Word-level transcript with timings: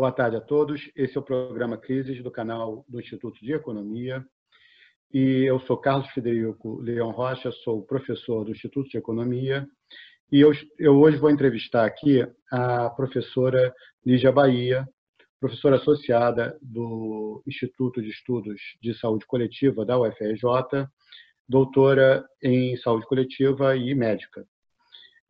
Boa 0.00 0.12
tarde 0.12 0.34
a 0.34 0.40
todos. 0.40 0.90
Esse 0.96 1.18
é 1.18 1.20
o 1.20 1.22
programa 1.22 1.76
Crises 1.76 2.22
do 2.22 2.30
canal 2.30 2.86
do 2.88 2.98
Instituto 2.98 3.38
de 3.44 3.52
Economia. 3.52 4.24
E 5.12 5.44
eu 5.44 5.60
sou 5.60 5.76
Carlos 5.76 6.08
Federico 6.12 6.80
Leão 6.80 7.10
Rocha, 7.10 7.52
sou 7.52 7.82
professor 7.82 8.42
do 8.42 8.50
Instituto 8.50 8.88
de 8.88 8.96
Economia. 8.96 9.68
E 10.32 10.40
eu, 10.40 10.52
eu 10.78 10.98
hoje 10.98 11.18
vou 11.18 11.30
entrevistar 11.30 11.84
aqui 11.84 12.26
a 12.50 12.88
professora 12.88 13.74
Lígia 14.02 14.32
Bahia, 14.32 14.88
professora 15.38 15.76
associada 15.76 16.58
do 16.62 17.42
Instituto 17.46 18.00
de 18.00 18.08
Estudos 18.08 18.58
de 18.80 18.98
Saúde 18.98 19.26
Coletiva 19.26 19.84
da 19.84 19.98
UFRJ, 19.98 20.88
doutora 21.46 22.24
em 22.42 22.74
saúde 22.78 23.04
coletiva 23.04 23.76
e 23.76 23.94
médica. 23.94 24.46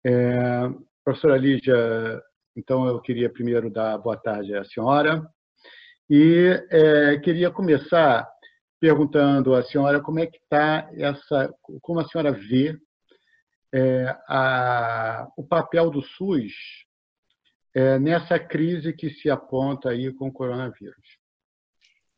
É, 0.06 0.70
professora 1.05 1.37
Lígia 1.37 2.23
então, 2.60 2.87
eu 2.87 3.00
queria 3.00 3.32
primeiro 3.32 3.70
dar 3.70 3.96
boa 3.96 4.19
tarde 4.19 4.55
à 4.55 4.62
senhora 4.62 5.27
e 6.10 6.62
é, 6.70 7.19
queria 7.19 7.50
começar 7.50 8.28
perguntando 8.78 9.55
à 9.55 9.62
senhora 9.62 9.98
como 9.98 10.19
é 10.19 10.27
que 10.27 10.36
está 10.36 10.91
essa, 10.92 11.50
como 11.80 12.00
a 12.00 12.05
senhora 12.06 12.33
vê 12.33 12.78
é, 13.73 14.14
a, 14.28 15.27
o 15.38 15.42
papel 15.42 15.91
do 15.91 16.02
SUS 16.02 16.52
é, 17.74 17.98
nessa 17.98 18.38
crise 18.38 18.92
que 18.92 19.08
se 19.08 19.30
aponta 19.30 19.88
aí 19.88 20.12
com 20.12 20.28
o 20.28 20.33
coronavírus. 20.33 21.19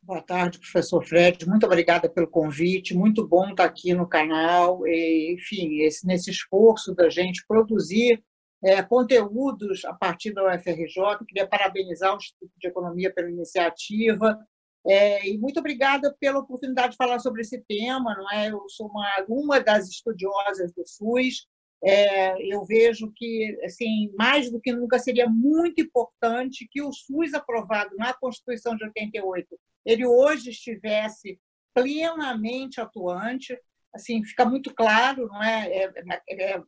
Boa 0.01 0.21
tarde, 0.21 0.59
professor 0.59 1.01
Fred. 1.05 1.47
Muito 1.47 1.65
obrigada 1.65 2.09
pelo 2.09 2.27
convite. 2.27 2.93
Muito 2.93 3.25
bom 3.25 3.51
estar 3.51 3.63
aqui 3.63 3.93
no 3.93 4.05
canal. 4.05 4.85
E, 4.85 5.35
enfim, 5.35 5.79
esse, 5.83 6.05
nesse 6.05 6.29
esforço 6.29 6.93
da 6.93 7.09
gente 7.09 7.45
produzir 7.47 8.21
é, 8.63 8.81
conteúdos 8.81 9.83
a 9.85 9.93
partir 9.93 10.33
da 10.33 10.45
UFRJ. 10.45 11.25
Queria 11.27 11.47
parabenizar 11.47 12.13
o 12.13 12.17
Instituto 12.17 12.51
de 12.57 12.67
Economia 12.67 13.13
pela 13.13 13.29
iniciativa. 13.29 14.37
É, 14.85 15.27
e 15.27 15.37
muito 15.37 15.59
obrigada 15.59 16.15
pela 16.19 16.39
oportunidade 16.39 16.91
de 16.91 16.97
falar 16.97 17.19
sobre 17.19 17.41
esse 17.41 17.61
tema. 17.67 18.15
Não 18.15 18.31
é? 18.31 18.51
Eu 18.51 18.63
sou 18.69 18.87
uma, 18.87 19.25
uma 19.27 19.59
das 19.59 19.89
estudiosas 19.89 20.71
do 20.73 20.83
SUS. 20.87 21.47
É, 21.85 22.41
eu 22.53 22.63
vejo 22.63 23.11
que, 23.13 23.59
assim, 23.65 24.09
mais 24.17 24.49
do 24.49 24.59
que 24.61 24.71
nunca, 24.71 24.97
seria 24.97 25.27
muito 25.27 25.81
importante 25.81 26.67
que 26.71 26.81
o 26.81 26.93
SUS 26.93 27.33
aprovado 27.33 27.93
na 27.97 28.13
Constituição 28.13 28.75
de 28.77 28.85
88 28.85 29.59
ele 29.85 30.05
hoje 30.05 30.51
estivesse 30.51 31.37
plenamente 31.73 32.79
atuante. 32.79 33.57
Assim, 33.93 34.23
fica 34.23 34.45
muito 34.45 34.73
claro, 34.73 35.27
não 35.27 35.43
é? 35.43 35.67
é, 35.67 35.93
é, 36.29 36.53
é 36.53 36.63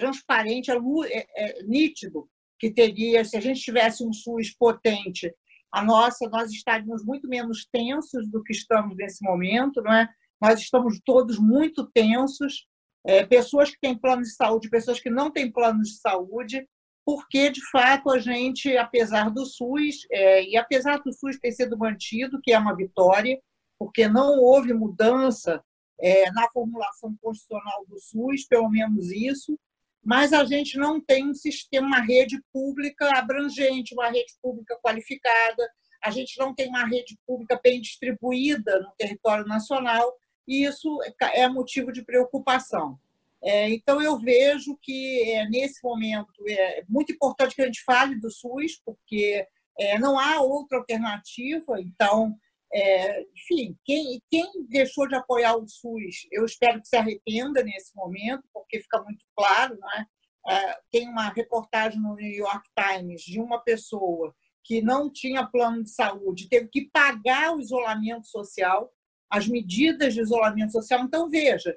transparente, 0.00 0.70
é, 0.70 0.74
é, 0.74 1.26
é, 1.36 1.62
nítido 1.64 2.28
que 2.58 2.70
teria, 2.70 3.24
se 3.24 3.36
a 3.36 3.40
gente 3.40 3.60
tivesse 3.60 4.04
um 4.04 4.12
SUS 4.12 4.50
potente, 4.50 5.32
a 5.72 5.84
nossa, 5.84 6.28
nós 6.28 6.50
estaríamos 6.50 7.04
muito 7.04 7.28
menos 7.28 7.66
tensos 7.70 8.28
do 8.28 8.42
que 8.42 8.52
estamos 8.52 8.96
nesse 8.96 9.22
momento, 9.22 9.80
não 9.82 9.92
é? 9.92 10.08
Nós 10.40 10.60
estamos 10.60 11.00
todos 11.04 11.38
muito 11.38 11.88
tensos, 11.92 12.66
é, 13.06 13.24
pessoas 13.24 13.70
que 13.70 13.78
têm 13.80 13.96
plano 13.96 14.22
de 14.22 14.34
saúde, 14.34 14.70
pessoas 14.70 15.00
que 15.00 15.10
não 15.10 15.30
têm 15.30 15.52
plano 15.52 15.82
de 15.82 15.94
saúde, 16.00 16.66
porque 17.04 17.50
de 17.50 17.60
fato 17.70 18.10
a 18.10 18.18
gente, 18.18 18.76
apesar 18.76 19.30
do 19.30 19.46
SUS 19.46 20.06
é, 20.10 20.44
e 20.44 20.56
apesar 20.56 20.98
do 20.98 21.12
SUS 21.12 21.38
ter 21.38 21.52
sido 21.52 21.78
mantido, 21.78 22.40
que 22.42 22.52
é 22.52 22.58
uma 22.58 22.74
vitória, 22.74 23.38
porque 23.78 24.08
não 24.08 24.38
houve 24.38 24.72
mudança 24.74 25.62
é, 26.00 26.30
na 26.32 26.50
formulação 26.50 27.16
constitucional 27.20 27.84
do 27.86 27.98
SUS, 27.98 28.46
pelo 28.46 28.68
menos 28.68 29.10
isso, 29.10 29.58
mas 30.02 30.32
a 30.32 30.44
gente 30.44 30.78
não 30.78 31.00
tem 31.00 31.28
um 31.28 31.34
sistema, 31.34 31.86
uma 31.86 32.00
rede 32.00 32.40
pública 32.52 33.18
abrangente, 33.18 33.94
uma 33.94 34.08
rede 34.08 34.34
pública 34.42 34.78
qualificada, 34.82 35.70
a 36.02 36.10
gente 36.10 36.38
não 36.38 36.54
tem 36.54 36.68
uma 36.68 36.86
rede 36.86 37.18
pública 37.26 37.60
bem 37.62 37.80
distribuída 37.80 38.80
no 38.80 38.92
território 38.96 39.46
nacional, 39.46 40.16
e 40.48 40.64
isso 40.64 40.98
é 41.34 41.48
motivo 41.48 41.92
de 41.92 42.02
preocupação. 42.02 42.98
É, 43.42 43.70
então, 43.70 44.02
eu 44.02 44.18
vejo 44.18 44.78
que, 44.82 45.30
é, 45.30 45.48
nesse 45.48 45.82
momento, 45.82 46.32
é 46.48 46.84
muito 46.88 47.12
importante 47.12 47.54
que 47.54 47.62
a 47.62 47.66
gente 47.66 47.82
fale 47.84 48.18
do 48.18 48.30
SUS, 48.30 48.80
porque 48.84 49.46
é, 49.78 49.98
não 49.98 50.18
há 50.18 50.40
outra 50.40 50.78
alternativa, 50.78 51.80
então, 51.80 52.34
é, 52.72 53.22
enfim, 53.22 53.76
quem, 53.84 54.20
quem 54.30 54.66
deixou 54.68 55.08
de 55.08 55.16
apoiar 55.16 55.56
o 55.56 55.66
SUS, 55.66 56.26
eu 56.30 56.44
espero 56.44 56.80
que 56.80 56.88
se 56.88 56.96
arrependa 56.96 57.62
nesse 57.62 57.94
momento, 57.96 58.44
porque 58.52 58.80
fica 58.80 59.02
muito 59.02 59.24
claro, 59.36 59.76
né? 59.78 60.06
É, 60.48 60.78
tem 60.90 61.08
uma 61.08 61.28
reportagem 61.28 62.00
no 62.00 62.14
New 62.14 62.32
York 62.32 62.66
Times 62.74 63.22
de 63.22 63.40
uma 63.40 63.60
pessoa 63.60 64.34
que 64.64 64.80
não 64.80 65.10
tinha 65.10 65.46
plano 65.46 65.82
de 65.82 65.90
saúde, 65.90 66.48
teve 66.48 66.68
que 66.68 66.88
pagar 66.90 67.54
o 67.54 67.60
isolamento 67.60 68.26
social, 68.26 68.90
as 69.28 69.46
medidas 69.48 70.14
de 70.14 70.20
isolamento 70.20 70.72
social. 70.72 71.02
Então, 71.02 71.28
veja, 71.28 71.76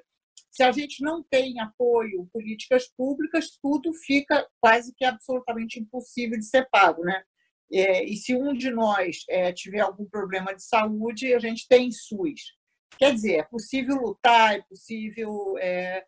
se 0.50 0.62
a 0.62 0.70
gente 0.70 1.02
não 1.02 1.22
tem 1.22 1.58
apoio, 1.60 2.28
políticas 2.32 2.88
públicas, 2.96 3.58
tudo 3.60 3.92
fica 3.92 4.46
quase 4.60 4.94
que 4.94 5.04
absolutamente 5.04 5.80
impossível 5.80 6.38
de 6.38 6.44
ser 6.44 6.68
pago, 6.70 7.02
né? 7.02 7.24
É, 7.72 8.04
e 8.04 8.16
se 8.16 8.34
um 8.34 8.52
de 8.52 8.70
nós 8.70 9.24
é, 9.28 9.52
tiver 9.52 9.80
algum 9.80 10.04
problema 10.06 10.54
de 10.54 10.62
saúde, 10.62 11.34
a 11.34 11.38
gente 11.38 11.66
tem 11.68 11.90
SUS. 11.90 12.54
Quer 12.98 13.12
dizer, 13.12 13.34
é 13.36 13.42
possível 13.42 13.96
lutar, 13.96 14.54
é 14.54 14.62
possível. 14.62 15.56
É... 15.58 16.04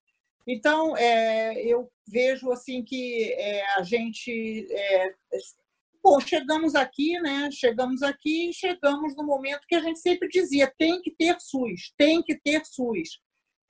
Então, 0.47 0.97
é, 0.97 1.61
eu 1.65 1.91
vejo 2.06 2.50
assim 2.53 2.84
que 2.84 3.33
é, 3.33 3.66
a 3.77 3.83
gente. 3.83 4.66
É, 4.71 5.15
bom, 6.03 6.21
chegamos 6.21 6.75
aqui, 6.75 7.19
né? 7.21 7.50
Chegamos 7.50 8.03
aqui 8.03 8.50
e 8.50 8.55
chegamos 8.55 9.16
no 9.16 9.25
momento 9.25 9.66
que 9.69 9.75
a 9.75 9.81
gente 9.81 9.99
sempre 9.99 10.28
dizia: 10.28 10.72
tem 10.78 11.00
que 11.03 11.11
ter 11.11 11.37
SUS, 11.41 11.93
tem 11.99 12.22
que 12.22 12.39
ter 12.39 12.65
SUS. 12.65 13.21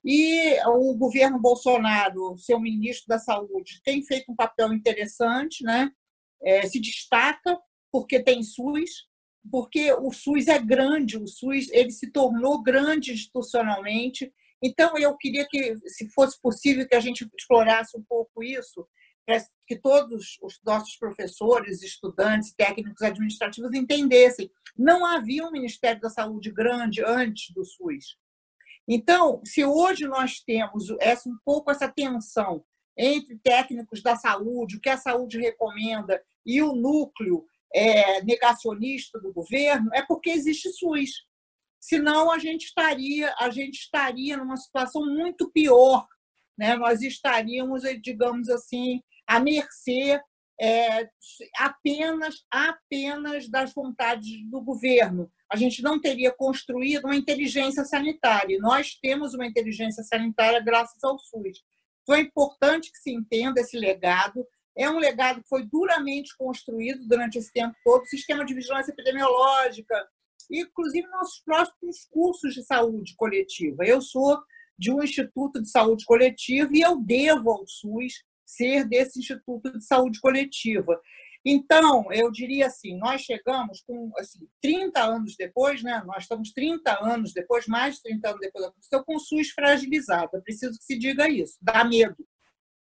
E 0.04 0.56
o 0.66 0.94
governo 0.94 1.40
Bolsonaro, 1.40 2.36
seu 2.38 2.60
ministro 2.60 3.08
da 3.08 3.18
Saúde, 3.18 3.80
tem 3.82 4.04
feito 4.04 4.30
um 4.30 4.36
papel 4.36 4.72
interessante, 4.72 5.64
né? 5.64 5.90
É, 6.42 6.66
se 6.66 6.78
destaca 6.78 7.58
porque 7.96 8.22
tem 8.22 8.42
SUS, 8.42 9.08
porque 9.50 9.90
o 9.90 10.12
SUS 10.12 10.48
é 10.48 10.58
grande, 10.58 11.16
o 11.16 11.26
SUS 11.26 11.70
ele 11.70 11.90
se 11.90 12.12
tornou 12.12 12.62
grande 12.62 13.14
institucionalmente. 13.14 14.30
Então, 14.62 14.98
eu 14.98 15.16
queria 15.16 15.46
que, 15.48 15.74
se 15.88 16.06
fosse 16.10 16.38
possível, 16.42 16.86
que 16.86 16.94
a 16.94 17.00
gente 17.00 17.26
explorasse 17.38 17.96
um 17.96 18.02
pouco 18.02 18.42
isso, 18.42 18.86
para 19.24 19.42
que 19.66 19.76
todos 19.78 20.36
os 20.42 20.60
nossos 20.62 20.94
professores, 20.98 21.82
estudantes, 21.82 22.52
técnicos 22.52 23.00
administrativos 23.00 23.72
entendessem. 23.72 24.50
Não 24.76 25.06
havia 25.06 25.46
um 25.46 25.50
Ministério 25.50 26.02
da 26.02 26.10
Saúde 26.10 26.50
grande 26.52 27.02
antes 27.02 27.50
do 27.54 27.64
SUS. 27.64 28.18
Então, 28.86 29.40
se 29.42 29.64
hoje 29.64 30.06
nós 30.06 30.40
temos 30.40 30.94
essa, 31.00 31.30
um 31.30 31.38
pouco 31.42 31.70
essa 31.70 31.88
tensão 31.88 32.62
entre 32.94 33.38
técnicos 33.38 34.02
da 34.02 34.16
saúde, 34.16 34.76
o 34.76 34.80
que 34.82 34.90
a 34.90 34.98
saúde 34.98 35.38
recomenda, 35.38 36.22
e 36.46 36.62
o 36.62 36.72
núcleo 36.72 37.46
é, 37.76 38.22
negacionista 38.22 39.20
do 39.20 39.30
governo, 39.32 39.90
é 39.92 40.02
porque 40.02 40.30
existe 40.30 40.70
SUS. 40.70 41.26
Senão 41.78 42.32
a 42.32 42.38
gente 42.38 42.64
estaria, 42.64 43.34
a 43.38 43.50
gente 43.50 43.74
estaria 43.74 44.36
numa 44.38 44.56
situação 44.56 45.04
muito 45.04 45.50
pior. 45.52 46.06
Né? 46.58 46.74
Nós 46.74 47.02
estaríamos, 47.02 47.82
digamos 48.02 48.48
assim, 48.48 49.02
à 49.26 49.38
mercê 49.38 50.18
é, 50.58 51.06
apenas, 51.58 52.36
apenas 52.50 53.46
das 53.50 53.74
vontades 53.74 54.50
do 54.50 54.62
governo. 54.62 55.30
A 55.52 55.56
gente 55.56 55.82
não 55.82 56.00
teria 56.00 56.32
construído 56.32 57.04
uma 57.04 57.14
inteligência 57.14 57.84
sanitária. 57.84 58.58
Nós 58.58 58.94
temos 59.02 59.34
uma 59.34 59.46
inteligência 59.46 60.02
sanitária 60.02 60.60
graças 60.60 61.04
ao 61.04 61.18
SUS. 61.18 61.62
Então 62.02 62.16
é 62.16 62.20
importante 62.20 62.90
que 62.90 62.98
se 62.98 63.12
entenda 63.12 63.60
esse 63.60 63.78
legado. 63.78 64.46
É 64.76 64.90
um 64.90 64.98
legado 64.98 65.42
que 65.42 65.48
foi 65.48 65.64
duramente 65.66 66.36
construído 66.36 67.06
durante 67.06 67.38
esse 67.38 67.52
tempo 67.52 67.74
todo, 67.84 68.02
o 68.02 68.06
sistema 68.06 68.44
de 68.44 68.54
vigilância 68.54 68.92
epidemiológica, 68.92 70.06
inclusive 70.50 71.06
nossos 71.08 71.40
próprios 71.44 72.06
cursos 72.10 72.54
de 72.54 72.64
saúde 72.64 73.14
coletiva. 73.16 73.84
Eu 73.84 74.00
sou 74.00 74.38
de 74.78 74.92
um 74.92 75.02
instituto 75.02 75.60
de 75.62 75.70
saúde 75.70 76.04
coletiva 76.04 76.70
e 76.72 76.82
eu 76.82 76.98
devo 76.98 77.50
ao 77.50 77.66
SUS 77.66 78.22
ser 78.44 78.84
desse 78.84 79.18
instituto 79.18 79.72
de 79.72 79.84
saúde 79.84 80.20
coletiva. 80.20 81.00
Então, 81.48 82.12
eu 82.12 82.30
diria 82.30 82.66
assim, 82.66 82.98
nós 82.98 83.20
chegamos 83.22 83.80
com 83.86 84.10
assim, 84.18 84.48
30 84.60 85.00
anos 85.00 85.36
depois, 85.36 85.80
né? 85.82 86.02
nós 86.04 86.24
estamos 86.24 86.50
30 86.52 87.04
anos 87.04 87.32
depois, 87.32 87.66
mais 87.68 87.96
de 87.96 88.02
30 88.02 88.28
anos 88.28 88.40
depois 88.40 88.64
da 88.64 88.72
Constituição, 88.72 89.04
com 89.04 89.16
o 89.16 89.20
SUS 89.20 89.50
fragilizado. 89.50 90.36
É 90.36 90.40
preciso 90.40 90.76
que 90.76 90.84
se 90.84 90.98
diga 90.98 91.28
isso, 91.28 91.56
dá 91.62 91.84
medo. 91.84 92.16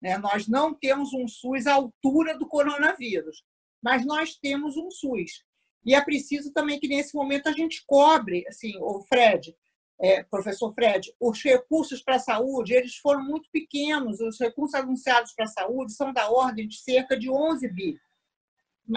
Né? 0.02 0.18
Nós 0.18 0.48
não 0.48 0.74
temos 0.74 1.14
um 1.14 1.28
SUS 1.28 1.68
à 1.68 1.74
altura 1.74 2.38
do 2.38 2.48
coronavírus, 2.48 3.44
mas 3.82 4.06
nós 4.06 4.36
temos 4.36 4.78
um 4.78 4.90
SUS. 4.90 5.44
E 5.86 5.96
é 5.96 6.02
preciso 6.02 6.52
também 6.52 6.80
que, 6.80 6.88
nesse 6.88 7.16
momento, 7.16 7.48
a 7.48 7.54
gente 7.54 7.84
cobre, 7.86 8.46
assim, 8.48 8.78
o 8.80 9.02
Fred, 9.04 9.56
é, 10.02 10.24
professor 10.24 10.74
Fred, 10.74 11.14
os 11.20 11.44
recursos 11.44 12.02
para 12.02 12.16
a 12.16 12.20
saúde 12.20 12.74
eles 12.74 12.96
foram 12.98 13.24
muito 13.24 13.50
pequenos. 13.52 14.20
Os 14.22 14.40
recursos 14.40 14.74
anunciados 14.74 15.34
para 15.34 15.46
a 15.46 15.50
saúde 15.50 15.94
são 15.94 16.14
da 16.14 16.30
ordem 16.30 16.68
de 16.68 16.78
cerca 16.78 17.18
de 17.18 17.30
11 17.30 17.68
bi. 17.70 18.00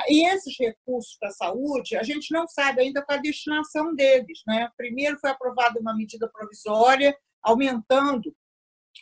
E 0.09 0.27
esses 0.27 0.57
recursos 0.59 1.17
para 1.19 1.29
a 1.29 1.33
saúde, 1.33 1.97
a 1.97 2.03
gente 2.03 2.33
não 2.33 2.49
sabe 2.49 2.81
ainda 2.81 3.03
qual 3.03 3.19
a 3.19 3.21
destinação 3.23 3.95
deles. 3.95 4.43
Né? 4.47 4.71
Primeiro 4.77 5.19
foi 5.19 5.31
aprovada 5.31 5.79
uma 5.79 5.95
medida 5.95 6.29
provisória, 6.29 7.17
aumentando 7.43 8.35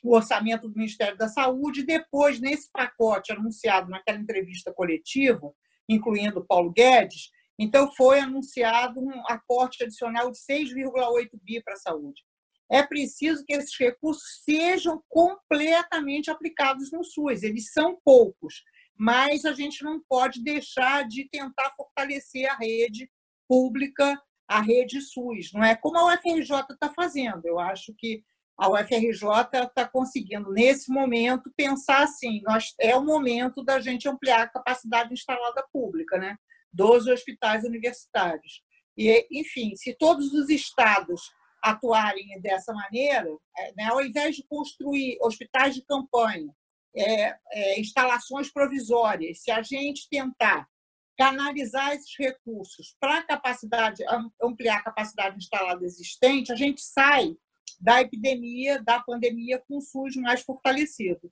o 0.03 0.15
orçamento 0.15 0.69
do 0.69 0.77
Ministério 0.77 1.17
da 1.17 1.29
Saúde, 1.29 1.85
depois, 1.85 2.41
nesse 2.41 2.71
pacote 2.73 3.33
anunciado 3.33 3.91
naquela 3.91 4.19
entrevista 4.19 4.73
coletiva, 4.73 5.53
incluindo 5.89 6.45
Paulo 6.47 6.73
Guedes, 6.73 7.31
então 7.59 7.93
foi 7.93 8.21
anunciado 8.21 9.01
um 9.01 9.23
aporte 9.29 9.85
adicional 9.85 10.31
de 10.31 10.39
6,8 10.39 11.29
bi 11.43 11.63
para 11.63 11.75
a 11.75 11.77
saúde. 11.77 12.23
É 12.71 12.83
preciso 12.83 13.45
que 13.45 13.53
esses 13.53 13.77
recursos 13.79 14.43
sejam 14.45 15.03
completamente 15.09 16.31
aplicados 16.31 16.93
no 16.93 17.05
SUS. 17.05 17.43
Eles 17.43 17.73
são 17.73 18.01
poucos, 18.05 18.63
mas 18.97 19.45
a 19.45 19.53
gente 19.53 19.83
não 19.83 20.01
pode 20.09 20.43
deixar 20.43 21.07
de 21.07 21.29
tentar 21.29 21.75
fortalecer 21.77 22.49
a 22.49 22.57
rede 22.57 23.11
pública, 23.49 24.17
a 24.49 24.61
rede 24.63 25.01
SUS. 25.01 25.53
Não 25.53 25.65
é 25.65 25.75
como 25.75 25.99
a 25.99 26.15
UFRJ 26.15 26.61
está 26.71 26.89
fazendo. 26.95 27.45
Eu 27.45 27.59
acho 27.59 27.93
que 27.99 28.23
a 28.61 28.69
UFRJ 28.69 29.25
está 29.63 29.89
conseguindo, 29.89 30.53
nesse 30.53 30.93
momento, 30.93 31.51
pensar 31.57 32.03
assim: 32.03 32.43
nós, 32.43 32.75
é 32.79 32.95
o 32.95 33.03
momento 33.03 33.65
da 33.65 33.81
gente 33.81 34.07
ampliar 34.07 34.43
a 34.43 34.49
capacidade 34.49 35.15
instalada 35.15 35.67
pública 35.73 36.19
né, 36.19 36.37
dos 36.71 37.07
hospitais 37.07 37.65
universitários. 37.65 38.63
E, 38.99 39.27
enfim, 39.33 39.75
se 39.77 39.95
todos 39.95 40.35
os 40.35 40.51
estados 40.51 41.23
atuarem 41.63 42.39
dessa 42.43 42.71
maneira, 42.75 43.31
é, 43.57 43.73
né, 43.75 43.85
ao 43.85 44.03
invés 44.03 44.37
de 44.37 44.45
construir 44.47 45.17
hospitais 45.23 45.75
de 45.75 45.83
campanha, 45.83 46.55
é, 46.95 47.35
é, 47.53 47.81
instalações 47.81 48.53
provisórias, 48.53 49.43
se 49.43 49.51
a 49.51 49.63
gente 49.63 50.07
tentar 50.11 50.69
canalizar 51.17 51.93
esses 51.93 52.15
recursos 52.19 52.95
para 53.01 53.23
capacidade, 53.23 54.05
ampliar 54.43 54.79
a 54.79 54.85
capacidade 54.85 55.37
instalada 55.39 55.83
existente, 55.83 56.53
a 56.53 56.57
gente 56.57 56.83
sai 56.83 57.37
da 57.81 58.01
epidemia, 58.01 58.83
da 58.83 59.01
pandemia, 59.01 59.63
com 59.67 59.79
o 59.79 59.83
SUS 59.83 60.17
mais 60.17 60.43
fortalecido. 60.43 61.31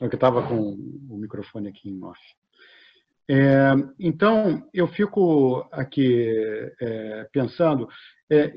Eu 0.00 0.08
estava 0.08 0.46
com 0.46 0.74
o 1.10 1.16
microfone 1.16 1.68
aqui 1.68 1.90
em 1.90 2.02
off. 2.04 2.20
É, 3.30 3.72
então, 3.98 4.66
eu 4.72 4.86
fico 4.86 5.68
aqui 5.72 6.32
é, 6.80 7.24
pensando, 7.32 7.88
é, 8.30 8.52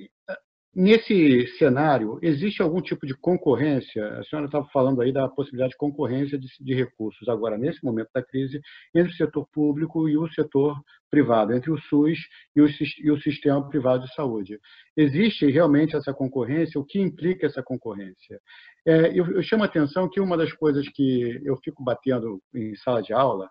Nesse 0.74 1.48
cenário, 1.58 2.18
existe 2.22 2.62
algum 2.62 2.82
tipo 2.82 3.06
de 3.06 3.14
concorrência? 3.14 4.08
A 4.18 4.24
senhora 4.24 4.46
estava 4.46 4.66
falando 4.72 5.02
aí 5.02 5.12
da 5.12 5.28
possibilidade 5.28 5.72
de 5.72 5.78
concorrência 5.78 6.40
de, 6.40 6.48
de, 6.62 6.74
recursos, 6.74 7.28
agora, 7.28 7.58
nesse 7.58 7.84
momento 7.84 8.08
da 8.16 8.24
crise, 8.24 8.62
entre 8.96 9.12
o 9.12 9.16
setor 9.16 9.46
público 9.52 10.08
e 10.08 10.18
o 10.18 10.32
setor 10.32 10.82
privado, 11.10 11.52
entre 11.52 11.70
o 11.70 11.78
SUS 11.78 12.20
e 12.56 12.62
o, 12.62 12.68
e 13.04 13.12
o 13.12 13.22
sistema 13.22 13.68
privado 13.68 14.06
de 14.06 14.16
saúde. 14.16 14.58
Existe 14.96 15.46
realmente 15.52 15.98
essa 15.98 16.14
concorrência? 16.14 16.80
O 16.80 16.86
que 16.86 17.02
implica 17.02 17.48
essa 17.48 17.62
concorrência? 17.62 18.40
É, 18.86 19.08
eu, 19.10 19.30
eu 19.30 19.44
chamo 19.44 19.64
a 19.64 19.66
atenção 19.66 20.10
que 20.10 20.22
uma 20.22 20.38
das 20.38 20.54
coisas 20.54 20.88
que 20.88 21.42
eu 21.44 21.58
fico 21.58 21.84
batendo 21.84 22.42
em 22.56 22.74
sala 22.78 23.04
de 23.04 23.12
aula, 23.12 23.50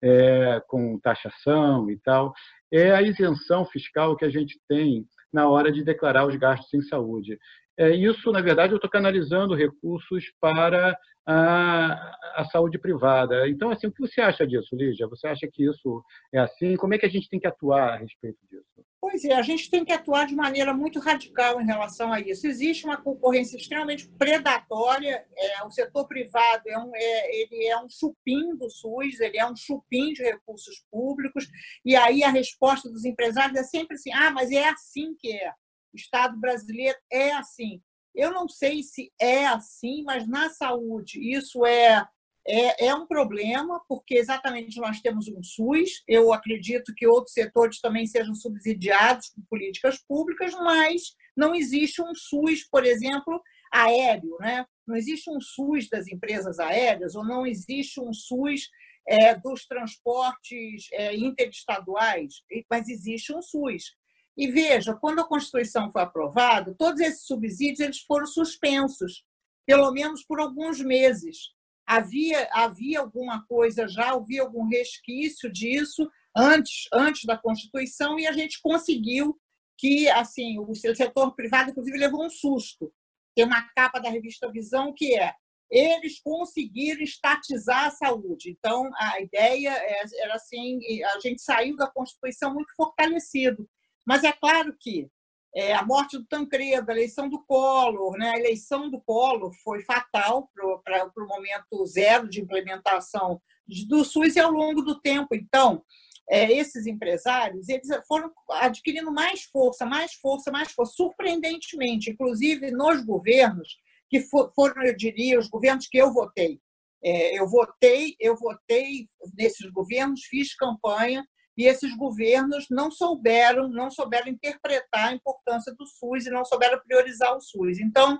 é, 0.00 0.62
com 0.68 1.00
taxação 1.00 1.90
e 1.90 1.98
tal, 1.98 2.32
é 2.72 2.92
a 2.92 3.02
isenção 3.02 3.64
fiscal 3.66 4.16
que 4.16 4.24
a 4.24 4.30
gente 4.30 4.56
tem 4.68 5.04
na 5.32 5.48
hora 5.48 5.70
de 5.70 5.84
declarar 5.84 6.26
os 6.26 6.36
gastos 6.36 6.72
em 6.74 6.82
saúde. 6.82 7.38
É, 7.78 7.90
isso, 7.90 8.30
na 8.30 8.40
verdade, 8.40 8.72
eu 8.72 8.76
estou 8.76 8.90
canalizando 8.90 9.54
recursos 9.54 10.24
para 10.40 10.96
a, 11.26 12.40
a, 12.40 12.44
saúde 12.46 12.78
privada. 12.78 13.48
Então, 13.48 13.70
assim, 13.70 13.86
o 13.86 13.92
que 13.92 14.00
você 14.00 14.20
acha 14.20 14.46
disso, 14.46 14.74
Lígia? 14.74 15.06
Você 15.08 15.26
acha 15.26 15.48
que 15.50 15.64
isso 15.64 16.02
é 16.32 16.38
assim? 16.38 16.76
Como 16.76 16.94
é 16.94 16.98
que 16.98 17.06
a 17.06 17.08
gente 17.10 17.28
tem 17.28 17.40
que 17.40 17.46
atuar 17.46 17.94
a 17.94 17.96
respeito 17.96 18.38
disso? 18.50 18.84
Pois 19.00 19.24
é, 19.24 19.32
a 19.32 19.40
gente 19.40 19.70
tem 19.70 19.82
que 19.82 19.92
atuar 19.92 20.26
de 20.26 20.36
maneira 20.36 20.74
muito 20.74 21.00
radical 21.00 21.58
em 21.58 21.64
relação 21.64 22.12
a 22.12 22.20
isso. 22.20 22.46
Existe 22.46 22.84
uma 22.84 23.00
concorrência 23.00 23.56
extremamente 23.56 24.06
predatória. 24.18 25.26
É, 25.34 25.64
o 25.64 25.70
setor 25.70 26.06
privado 26.06 26.68
é 26.68 26.78
um, 26.78 26.90
é, 26.94 27.40
ele 27.40 27.66
é 27.66 27.82
um 27.82 27.88
chupim 27.88 28.54
do 28.56 28.68
SUS, 28.68 29.18
ele 29.20 29.38
é 29.38 29.50
um 29.50 29.56
chupim 29.56 30.12
de 30.12 30.22
recursos 30.22 30.84
públicos. 30.90 31.48
E 31.82 31.96
aí 31.96 32.22
a 32.22 32.28
resposta 32.28 32.90
dos 32.90 33.06
empresários 33.06 33.58
é 33.58 33.62
sempre 33.62 33.94
assim: 33.94 34.12
ah, 34.12 34.30
mas 34.30 34.50
é 34.50 34.68
assim 34.68 35.14
que 35.18 35.32
é. 35.32 35.50
O 35.94 35.96
Estado 35.96 36.38
brasileiro 36.38 36.98
é 37.10 37.32
assim. 37.32 37.80
Eu 38.14 38.32
não 38.32 38.48
sei 38.48 38.82
se 38.82 39.10
é 39.18 39.46
assim, 39.46 40.02
mas 40.04 40.28
na 40.28 40.50
saúde 40.50 41.18
isso 41.20 41.64
é 41.64 42.06
é, 42.50 42.86
é 42.86 42.94
um 42.94 43.06
problema, 43.06 43.80
porque 43.88 44.16
exatamente 44.16 44.78
nós 44.80 45.00
temos 45.00 45.28
um 45.28 45.42
SUS. 45.42 46.02
Eu 46.08 46.32
acredito 46.32 46.92
que 46.94 47.06
outros 47.06 47.32
setores 47.32 47.80
também 47.80 48.06
sejam 48.06 48.34
subsidiados 48.34 49.28
por 49.30 49.44
políticas 49.50 49.98
públicas, 49.98 50.52
mas 50.54 51.14
não 51.36 51.54
existe 51.54 52.02
um 52.02 52.14
SUS, 52.14 52.68
por 52.68 52.84
exemplo, 52.84 53.40
aéreo. 53.72 54.36
Né? 54.40 54.66
Não 54.86 54.96
existe 54.96 55.30
um 55.30 55.40
SUS 55.40 55.88
das 55.88 56.08
empresas 56.08 56.58
aéreas, 56.58 57.14
ou 57.14 57.24
não 57.24 57.46
existe 57.46 58.00
um 58.00 58.12
SUS 58.12 58.68
é, 59.08 59.34
dos 59.36 59.66
transportes 59.66 60.88
é, 60.92 61.14
interestaduais, 61.16 62.42
mas 62.68 62.88
existe 62.88 63.32
um 63.32 63.40
SUS. 63.40 63.96
E 64.36 64.50
veja, 64.50 64.94
quando 64.94 65.20
a 65.20 65.26
Constituição 65.26 65.90
foi 65.92 66.02
aprovada, 66.02 66.74
todos 66.78 67.00
esses 67.00 67.26
subsídios 67.26 67.80
eles 67.80 68.00
foram 68.00 68.26
suspensos, 68.26 69.24
pelo 69.66 69.92
menos 69.92 70.24
por 70.24 70.40
alguns 70.40 70.80
meses 70.80 71.50
havia, 71.90 72.48
havia 72.52 73.00
alguma 73.00 73.44
coisa 73.46 73.88
já, 73.88 74.10
havia 74.10 74.42
algum 74.42 74.68
resquício 74.68 75.50
disso 75.50 76.08
antes, 76.36 76.86
antes 76.94 77.24
da 77.24 77.36
Constituição 77.36 78.16
e 78.16 78.28
a 78.28 78.32
gente 78.32 78.60
conseguiu 78.62 79.36
que 79.76 80.08
assim 80.08 80.58
o 80.60 80.72
setor 80.74 81.34
privado, 81.34 81.70
inclusive, 81.70 81.98
levou 81.98 82.24
um 82.24 82.30
susto. 82.30 82.92
Tem 83.34 83.44
uma 83.44 83.68
capa 83.74 83.98
da 83.98 84.08
revista 84.08 84.50
Visão 84.52 84.94
que 84.94 85.18
é 85.18 85.34
eles 85.68 86.20
conseguiram 86.20 87.00
estatizar 87.00 87.86
a 87.86 87.90
saúde. 87.90 88.50
Então, 88.50 88.90
a 88.96 89.20
ideia 89.20 89.70
é, 89.70 90.02
era 90.24 90.34
assim, 90.34 90.80
a 91.04 91.20
gente 91.20 91.40
saiu 91.40 91.76
da 91.76 91.88
Constituição 91.88 92.52
muito 92.52 92.74
fortalecido. 92.74 93.68
Mas 94.04 94.24
é 94.24 94.32
claro 94.32 94.76
que 94.80 95.08
é, 95.54 95.74
a 95.74 95.84
morte 95.84 96.16
do 96.16 96.26
Tancredo, 96.26 96.90
a 96.90 96.94
eleição 96.94 97.28
do 97.28 97.42
Collor, 97.44 98.16
né? 98.16 98.30
a 98.30 98.38
eleição 98.38 98.88
do 98.88 99.00
Collor 99.00 99.52
foi 99.64 99.82
fatal 99.82 100.48
para 100.84 101.10
o 101.16 101.26
momento 101.26 101.86
zero 101.86 102.28
de 102.28 102.40
implementação 102.40 103.40
do 103.88 104.04
SUS 104.04 104.36
e 104.36 104.40
ao 104.40 104.50
longo 104.50 104.82
do 104.82 105.00
tempo. 105.00 105.34
Então, 105.34 105.82
é, 106.28 106.52
esses 106.52 106.86
empresários 106.86 107.68
eles 107.68 107.88
foram 108.06 108.30
adquirindo 108.50 109.12
mais 109.12 109.42
força, 109.44 109.84
mais 109.84 110.14
força, 110.14 110.52
mais 110.52 110.70
força, 110.70 110.92
surpreendentemente, 110.94 112.10
inclusive 112.10 112.70
nos 112.70 113.04
governos 113.04 113.76
que 114.08 114.20
for, 114.20 114.52
foram, 114.54 114.82
eu 114.84 114.96
diria, 114.96 115.38
os 115.38 115.48
governos 115.48 115.88
que 115.88 115.98
eu 115.98 116.12
votei. 116.12 116.60
É, 117.02 117.38
eu 117.38 117.48
votei, 117.48 118.14
eu 118.20 118.36
votei 118.36 119.08
nesses 119.36 119.70
governos, 119.70 120.24
fiz 120.24 120.54
campanha 120.54 121.24
e 121.60 121.66
esses 121.66 121.94
governos 121.94 122.68
não 122.70 122.90
souberam, 122.90 123.68
não 123.68 123.90
souberam 123.90 124.28
interpretar 124.28 125.08
a 125.08 125.12
importância 125.12 125.74
do 125.74 125.86
SUS 125.86 126.24
e 126.24 126.30
não 126.30 126.42
souberam 126.42 126.80
priorizar 126.80 127.36
o 127.36 127.40
SUS. 127.42 127.78
Então, 127.78 128.18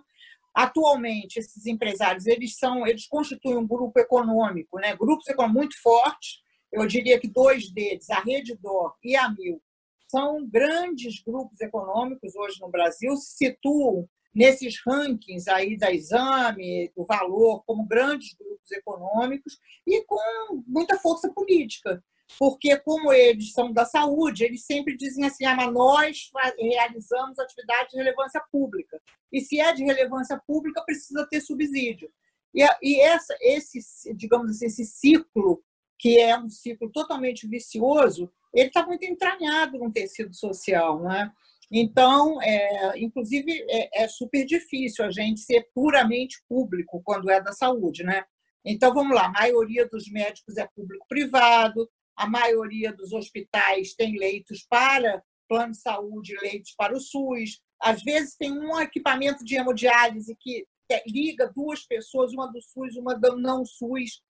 atualmente 0.54 1.38
esses 1.38 1.64
empresários 1.64 2.26
eles 2.26 2.58
são, 2.58 2.86
eles 2.86 3.06
constituem 3.06 3.56
um 3.56 3.66
grupo 3.66 3.98
econômico, 3.98 4.78
né? 4.78 4.94
Grupos 4.94 5.26
econômicos 5.26 5.58
muito 5.58 5.82
fortes. 5.82 6.42
Eu 6.70 6.86
diria 6.86 7.18
que 7.18 7.28
dois 7.28 7.70
deles, 7.72 8.10
a 8.10 8.20
Rede 8.20 8.54
Dor 8.60 8.94
e 9.02 9.16
a 9.16 9.30
Mil, 9.30 9.62
são 10.06 10.46
grandes 10.46 11.22
grupos 11.22 11.58
econômicos 11.62 12.36
hoje 12.36 12.60
no 12.60 12.68
Brasil, 12.68 13.16
se 13.16 13.46
situam 13.46 14.06
nesses 14.34 14.82
rankings 14.86 15.48
aí 15.48 15.78
da 15.78 15.90
Exame, 15.90 16.92
do 16.94 17.06
Valor, 17.06 17.64
como 17.64 17.86
grandes 17.86 18.34
grupos 18.34 18.70
econômicos 18.70 19.58
e 19.86 20.04
com 20.04 20.62
muita 20.66 20.98
força 20.98 21.32
política 21.32 22.04
porque 22.38 22.76
como 22.78 23.12
eles 23.12 23.52
são 23.52 23.72
da 23.72 23.84
saúde, 23.84 24.44
eles 24.44 24.64
sempre 24.64 24.96
dizem 24.96 25.24
assim, 25.24 25.44
ah, 25.44 25.54
mas 25.54 25.72
nós 25.72 26.30
realizamos 26.58 27.38
atividade 27.38 27.90
de 27.90 27.96
relevância 27.96 28.42
pública. 28.50 29.00
E 29.32 29.40
se 29.40 29.60
é 29.60 29.72
de 29.72 29.84
relevância 29.84 30.40
pública, 30.46 30.82
precisa 30.84 31.26
ter 31.26 31.40
subsídio. 31.40 32.10
E, 32.54 32.64
e 32.82 33.00
essa, 33.00 33.36
esse, 33.40 33.80
digamos 34.14 34.50
assim, 34.50 34.66
esse 34.66 34.84
ciclo, 34.84 35.62
que 35.98 36.18
é 36.18 36.38
um 36.38 36.48
ciclo 36.48 36.90
totalmente 36.90 37.46
vicioso, 37.46 38.30
ele 38.54 38.68
está 38.68 38.84
muito 38.84 39.04
entranhado 39.04 39.78
no 39.78 39.92
tecido 39.92 40.34
social, 40.34 41.02
né? 41.02 41.30
Então, 41.70 42.42
é, 42.42 42.98
inclusive, 42.98 43.64
é, 43.68 44.04
é 44.04 44.08
super 44.08 44.44
difícil 44.44 45.04
a 45.04 45.10
gente 45.10 45.40
ser 45.40 45.68
puramente 45.72 46.42
público 46.48 47.00
quando 47.04 47.30
é 47.30 47.40
da 47.40 47.52
saúde, 47.52 48.02
né? 48.02 48.24
Então, 48.64 48.92
vamos 48.92 49.14
lá, 49.14 49.26
a 49.26 49.32
maioria 49.32 49.88
dos 49.88 50.10
médicos 50.10 50.56
é 50.56 50.68
público-privado, 50.74 51.88
a 52.20 52.28
maioria 52.28 52.92
dos 52.92 53.14
hospitais 53.14 53.94
tem 53.94 54.18
leitos 54.18 54.66
para 54.68 55.22
plano 55.48 55.72
de 55.72 55.80
saúde, 55.80 56.36
leitos 56.42 56.74
para 56.76 56.94
o 56.94 57.00
SUS. 57.00 57.62
às 57.82 58.02
vezes 58.02 58.36
tem 58.36 58.52
um 58.52 58.78
equipamento 58.78 59.42
de 59.42 59.56
hemodiálise 59.56 60.36
que 60.38 60.66
liga 61.06 61.50
duas 61.54 61.86
pessoas, 61.86 62.32
uma 62.32 62.46
do 62.46 62.60
SUS, 62.60 62.94
uma 62.96 63.14
do 63.14 63.38
não 63.38 63.64
SUS. 63.64 64.20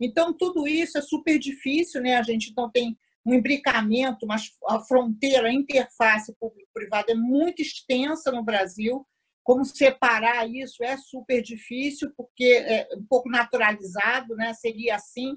Então, 0.00 0.32
tudo 0.36 0.66
isso 0.66 0.98
é 0.98 1.00
super 1.02 1.38
difícil, 1.38 2.02
né? 2.02 2.16
A 2.16 2.22
gente 2.22 2.52
não 2.56 2.68
tem 2.68 2.98
um 3.24 3.32
imbricamento, 3.32 4.26
mas 4.26 4.50
a 4.68 4.80
fronteira, 4.80 5.46
a 5.46 5.52
interface 5.52 6.34
público-privada 6.40 7.12
é 7.12 7.14
muito 7.14 7.62
extensa 7.62 8.32
no 8.32 8.42
Brasil. 8.42 9.06
Como 9.44 9.64
separar 9.64 10.50
isso 10.50 10.82
é 10.82 10.96
super 10.96 11.40
difícil, 11.40 12.12
porque 12.16 12.44
é 12.44 12.88
um 12.96 13.06
pouco 13.06 13.30
naturalizado, 13.30 14.34
né? 14.34 14.52
Seria 14.52 14.96
assim: 14.96 15.36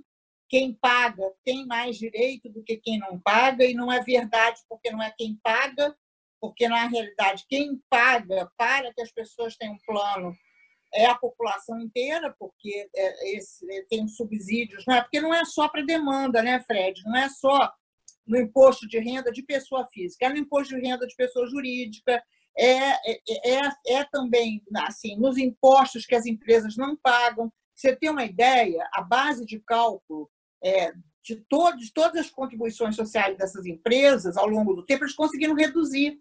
quem 0.49 0.73
paga 0.73 1.23
tem 1.45 1.65
mais 1.65 1.97
direito 1.97 2.49
do 2.49 2.63
que 2.63 2.77
quem 2.77 2.97
não 2.97 3.19
paga, 3.19 3.63
e 3.63 3.73
não 3.73 3.91
é 3.91 4.01
verdade, 4.01 4.59
porque 4.67 4.89
não 4.91 5.01
é 5.01 5.13
quem 5.15 5.39
paga, 5.43 5.95
porque 6.41 6.67
na 6.67 6.87
realidade 6.87 7.45
quem 7.47 7.79
paga 7.89 8.51
para 8.57 8.93
que 8.93 9.01
as 9.01 9.11
pessoas 9.11 9.55
tenham 9.55 9.75
um 9.75 9.79
plano 9.85 10.35
é 10.93 11.05
a 11.05 11.15
população 11.15 11.79
inteira, 11.79 12.35
porque 12.39 12.89
é, 12.95 13.37
esse, 13.37 13.63
é, 13.71 13.83
tem 13.83 14.07
subsídios, 14.07 14.83
não 14.87 14.95
é? 14.95 15.01
porque 15.01 15.21
não 15.21 15.33
é 15.33 15.45
só 15.45 15.67
para 15.69 15.85
demanda, 15.85 16.41
né, 16.41 16.59
Fred? 16.61 17.01
Não 17.05 17.15
é 17.15 17.29
só 17.29 17.71
no 18.25 18.37
imposto 18.37 18.87
de 18.87 18.99
renda 18.99 19.31
de 19.31 19.43
pessoa 19.43 19.87
física, 19.91 20.25
é 20.25 20.29
no 20.29 20.37
imposto 20.37 20.75
de 20.75 20.81
renda 20.81 21.05
de 21.05 21.15
pessoa 21.15 21.47
jurídica, 21.47 22.23
é, 22.57 23.11
é, 23.11 23.21
é, 23.45 23.59
é 23.87 24.03
também 24.11 24.63
assim 24.77 25.15
nos 25.17 25.37
impostos 25.37 26.05
que 26.05 26.15
as 26.15 26.25
empresas 26.25 26.75
não 26.75 26.95
pagam. 26.97 27.51
Você 27.75 27.95
tem 27.95 28.09
uma 28.09 28.25
ideia, 28.25 28.87
a 28.93 29.01
base 29.01 29.45
de 29.45 29.59
cálculo 29.59 30.29
é, 30.63 30.93
de, 31.23 31.35
todos, 31.49 31.85
de 31.85 31.93
todas 31.93 32.25
as 32.25 32.29
contribuições 32.29 32.95
sociais 32.95 33.37
dessas 33.37 33.65
empresas 33.65 34.37
ao 34.37 34.47
longo 34.47 34.73
do 34.73 34.85
tempo, 34.85 35.03
eles 35.03 35.15
conseguiram 35.15 35.55
reduzir. 35.55 36.19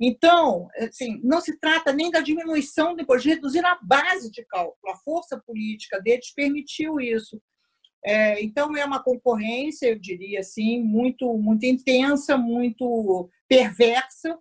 Então, 0.00 0.68
assim, 0.76 1.20
não 1.22 1.40
se 1.40 1.58
trata 1.58 1.92
nem 1.92 2.10
da 2.10 2.20
diminuição 2.20 2.96
depois 2.96 3.22
de 3.22 3.28
reduzir 3.28 3.64
a 3.64 3.78
base 3.82 4.30
de 4.30 4.44
cálculo. 4.46 4.92
A 4.92 4.96
força 4.98 5.38
política 5.46 6.00
deles 6.00 6.32
permitiu 6.34 6.98
isso. 6.98 7.40
É, 8.02 8.42
então, 8.42 8.74
é 8.76 8.84
uma 8.84 9.02
concorrência, 9.02 9.88
eu 9.88 9.98
diria 9.98 10.40
assim, 10.40 10.82
muito, 10.82 11.36
muito 11.36 11.66
intensa, 11.66 12.38
muito 12.38 13.28
perversa, 13.46 14.38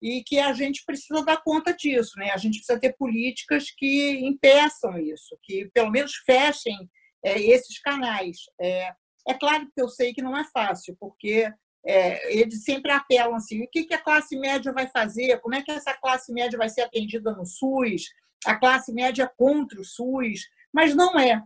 e 0.00 0.22
que 0.22 0.38
a 0.38 0.52
gente 0.52 0.84
precisa 0.84 1.24
dar 1.24 1.42
conta 1.42 1.72
disso. 1.72 2.12
Né? 2.16 2.30
A 2.30 2.36
gente 2.36 2.58
precisa 2.58 2.78
ter 2.78 2.94
políticas 2.96 3.70
que 3.70 4.18
impeçam 4.20 4.98
isso, 4.98 5.36
que 5.42 5.70
pelo 5.72 5.90
menos 5.90 6.12
fechem 6.26 6.88
é, 7.24 7.40
esses 7.40 7.80
canais. 7.80 8.38
É, 8.60 8.92
é 9.28 9.34
claro 9.34 9.66
que 9.74 9.80
eu 9.80 9.88
sei 9.88 10.12
que 10.12 10.22
não 10.22 10.36
é 10.36 10.44
fácil, 10.44 10.96
porque 10.98 11.52
é, 11.86 12.36
eles 12.36 12.64
sempre 12.64 12.90
apelam 12.90 13.34
assim: 13.34 13.62
o 13.62 13.68
que, 13.68 13.84
que 13.84 13.94
a 13.94 14.02
classe 14.02 14.38
média 14.38 14.72
vai 14.72 14.88
fazer? 14.88 15.38
Como 15.40 15.54
é 15.54 15.62
que 15.62 15.70
essa 15.70 15.94
classe 15.94 16.32
média 16.32 16.58
vai 16.58 16.68
ser 16.68 16.82
atendida 16.82 17.32
no 17.32 17.44
SUS? 17.44 18.04
A 18.46 18.56
classe 18.56 18.92
média 18.92 19.24
é 19.24 19.32
contra 19.36 19.80
o 19.80 19.84
SUS? 19.84 20.48
Mas 20.72 20.94
não 20.94 21.18
é. 21.18 21.42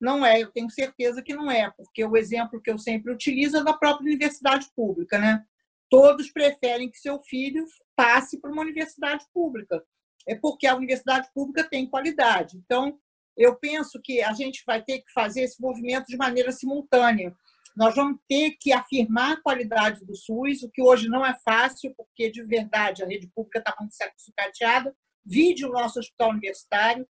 Não 0.00 0.24
é, 0.24 0.40
eu 0.40 0.52
tenho 0.52 0.70
certeza 0.70 1.20
que 1.22 1.34
não 1.34 1.50
é, 1.50 1.72
porque 1.76 2.04
o 2.04 2.16
exemplo 2.16 2.60
que 2.62 2.70
eu 2.70 2.78
sempre 2.78 3.12
utilizo 3.12 3.56
é 3.56 3.64
da 3.64 3.72
própria 3.72 4.06
universidade 4.06 4.68
pública. 4.74 5.18
Né? 5.18 5.44
Todos 5.90 6.30
preferem 6.30 6.88
que 6.88 6.98
seu 6.98 7.20
filho 7.22 7.64
passe 7.96 8.40
para 8.40 8.52
uma 8.52 8.62
universidade 8.62 9.24
pública, 9.34 9.82
é 10.26 10.36
porque 10.36 10.66
a 10.68 10.76
universidade 10.76 11.28
pública 11.34 11.64
tem 11.68 11.88
qualidade. 11.88 12.56
Então, 12.58 12.96
eu 13.38 13.56
penso 13.56 14.00
que 14.02 14.20
a 14.22 14.32
gente 14.32 14.62
vai 14.66 14.82
ter 14.82 14.98
que 14.98 15.12
fazer 15.12 15.42
esse 15.42 15.60
movimento 15.60 16.06
de 16.06 16.16
maneira 16.16 16.52
simultânea 16.52 17.32
nós 17.78 17.94
vamos 17.94 18.18
ter 18.28 18.56
que 18.58 18.72
afirmar 18.72 19.34
a 19.34 19.40
qualidade 19.40 20.04
do 20.04 20.16
SUS, 20.16 20.64
o 20.64 20.68
que 20.68 20.82
hoje 20.82 21.08
não 21.08 21.24
é 21.24 21.32
fácil, 21.44 21.94
porque, 21.96 22.28
de 22.28 22.42
verdade, 22.42 23.04
a 23.04 23.06
rede 23.06 23.28
pública 23.28 23.60
está 23.60 23.72
muito 23.78 23.94
sucateada. 24.16 24.92
Vide 25.24 25.64
o 25.64 25.70
nosso 25.70 26.00
hospital 26.00 26.30
universitário, 26.30 27.06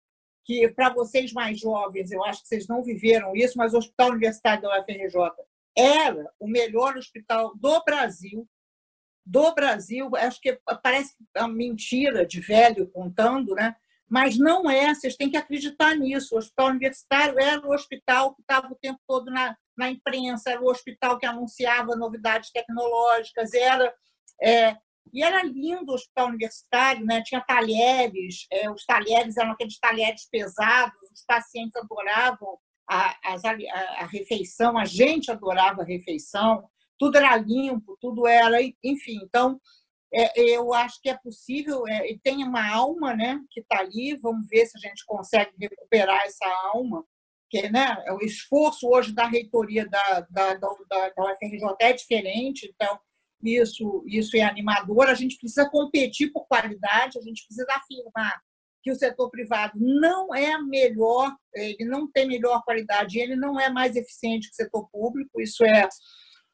que, 0.44 0.68
para 0.70 0.92
vocês 0.92 1.32
mais 1.34 1.60
jovens, 1.60 2.12
eu 2.12 2.24
acho 2.24 2.42
que 2.42 2.48
vocês 2.48 2.68
não 2.68 2.84
viveram 2.84 3.36
isso, 3.36 3.56
mas 3.60 3.76
o 3.76 3.78
Hospital 3.78 4.10
Universitário 4.10 4.64
da 4.64 4.80
UFRJ 4.80 5.14
era 5.78 6.34
o 6.40 6.48
melhor 6.48 6.98
hospital 6.98 7.56
do 7.56 7.84
Brasil, 7.84 8.50
do 9.24 9.54
Brasil, 9.54 10.10
acho 10.16 10.42
que 10.42 10.60
parece 10.82 11.14
uma 11.38 11.48
mentira 11.48 12.26
de 12.26 12.42
velho 12.42 12.90
contando, 12.90 13.54
né? 13.54 13.76
Mas 14.10 14.38
não 14.38 14.70
é, 14.70 14.94
vocês 14.94 15.16
têm 15.16 15.30
que 15.30 15.38
acreditar 15.38 15.96
nisso. 15.96 16.36
O 16.36 16.38
hospital 16.38 16.68
universitário 16.68 17.40
era 17.40 17.66
o 17.66 17.74
hospital 17.74 18.36
que 18.36 18.42
estava 18.42 18.72
o 18.72 18.76
tempo 18.76 19.00
todo 19.08 19.32
na, 19.32 19.56
na 19.78 19.90
imprensa, 19.90 20.52
era 20.52 20.62
o 20.62 20.70
hospital 20.70 21.18
que 21.18 21.26
anunciava 21.26 21.96
novidades 21.96 22.52
tecnológicas, 22.52 23.54
era. 23.54 23.94
É, 24.42 24.76
e 25.14 25.24
era 25.24 25.44
lindo 25.44 25.92
o 25.92 25.96
hospital 25.96 26.28
universitário, 26.28 27.06
né? 27.06 27.22
tinha 27.24 27.40
talheres, 27.40 28.48
é, 28.52 28.70
os 28.72 28.86
talheres 28.86 29.38
eram 29.38 29.52
aqueles 29.52 29.78
talheres 29.80 30.28
pesados, 30.30 31.12
os 31.14 31.24
pacientes 31.26 31.76
adoravam 31.76 32.58
a, 32.90 33.16
a, 33.24 33.36
a 34.00 34.06
refeição, 34.08 34.78
a 34.78 34.86
gente 34.86 35.32
adorava 35.32 35.84
a 35.84 35.86
refeição, 35.86 36.68
tudo 36.98 37.18
era 37.18 37.36
limpo, 37.38 37.98
tudo 38.00 38.28
era, 38.28 38.58
enfim. 38.84 39.20
Então, 39.24 39.60
é, 40.14 40.40
eu 40.40 40.74
acho 40.74 41.02
que 41.02 41.10
é 41.10 41.18
possível, 41.18 41.88
é, 41.88 42.10
e 42.10 42.20
tem 42.20 42.44
uma 42.44 42.68
alma 42.74 43.16
né, 43.16 43.40
que 43.52 43.62
está 43.62 43.80
ali, 43.80 44.16
vamos 44.16 44.48
ver 44.48 44.66
se 44.66 44.78
a 44.78 44.88
gente 44.88 45.04
consegue 45.06 45.52
recuperar 45.60 46.24
essa 46.24 46.46
alma, 46.74 47.04
que 47.50 47.70
né, 47.70 48.04
o 48.12 48.26
esforço 48.26 48.88
hoje 48.88 49.14
da 49.14 49.28
reitoria 49.28 49.88
da, 49.88 50.22
da, 50.30 50.54
da, 50.56 50.70
da 51.10 51.24
UFRJ 51.24 51.76
é 51.80 51.94
diferente, 51.94 52.72
então 52.74 53.00
isso, 53.44 54.04
isso 54.08 54.36
é 54.36 54.42
animador. 54.42 55.08
A 55.08 55.14
gente 55.14 55.38
precisa 55.38 55.70
competir 55.70 56.32
por 56.32 56.48
qualidade, 56.48 57.20
a 57.20 57.22
gente 57.22 57.46
precisa 57.46 57.68
afirmar 57.70 58.42
que 58.82 58.92
o 58.92 58.96
setor 58.96 59.30
privado 59.30 59.74
não 59.80 60.34
é 60.34 60.62
melhor, 60.62 61.36
ele 61.54 61.86
não 61.86 62.10
tem 62.10 62.28
melhor 62.28 62.64
qualidade, 62.64 63.20
ele 63.20 63.36
não 63.36 63.60
é 63.60 63.70
mais 63.70 63.96
eficiente 63.96 64.48
que 64.48 64.54
o 64.54 64.56
setor 64.56 64.88
público, 64.92 65.42
isso 65.42 65.64
é 65.66 65.90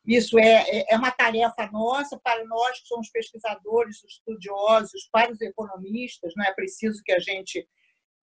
isso 0.05 0.39
é, 0.39 0.63
é, 0.67 0.93
é 0.93 0.97
uma 0.97 1.11
tarefa 1.11 1.69
nossa, 1.71 2.19
para 2.23 2.43
nós 2.45 2.79
que 2.79 2.87
somos 2.87 3.09
pesquisadores, 3.09 4.03
estudiosos, 4.03 5.07
para 5.11 5.31
os 5.31 5.39
economistas, 5.41 6.33
não 6.35 6.45
é 6.45 6.53
preciso 6.53 7.01
que 7.03 7.11
a 7.11 7.19
gente 7.19 7.67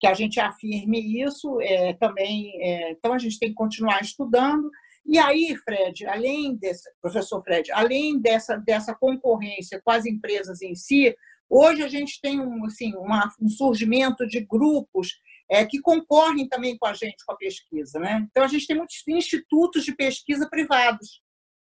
que 0.00 0.09
a 0.09 0.12
gente 0.12 0.38
afirme 0.38 1.23
isso 1.23 1.61
é, 1.62 1.95
também. 1.95 2.52
É, 2.61 2.90
então, 2.90 3.14
a 3.14 3.19
gente 3.19 3.38
tem 3.38 3.50
que 3.50 3.54
continuar 3.54 4.02
estudando. 4.02 4.71
E 5.07 5.16
aí, 5.19 5.57
Fred, 5.64 6.04
além 6.07 6.57
desse, 6.57 6.90
professor 7.00 7.43
Fred, 7.43 7.71
além 7.73 8.21
dessa, 8.21 8.57
dessa 8.57 8.95
concorrência 8.95 9.81
com 9.83 9.90
as 9.90 10.04
empresas 10.04 10.61
em 10.61 10.75
si, 10.75 11.16
hoje 11.49 11.83
a 11.83 11.88
gente 11.88 12.21
tem 12.21 12.38
um, 12.38 12.66
assim, 12.66 12.95
uma, 12.97 13.33
um 13.40 13.49
surgimento 13.49 14.26
de 14.26 14.40
grupos 14.40 15.12
é, 15.49 15.64
que 15.64 15.81
concorrem 15.81 16.49
também 16.49 16.76
com 16.76 16.87
a 16.87 16.93
gente 16.93 17.25
com 17.25 17.33
a 17.33 17.37
pesquisa. 17.37 17.99
Né? 17.99 18.26
Então, 18.31 18.43
a 18.43 18.49
gente 18.49 18.66
tem 18.66 18.76
muitos 18.76 19.02
institutos 19.07 19.85
de 19.85 19.95
pesquisa 19.95 20.47
privados 20.50 21.24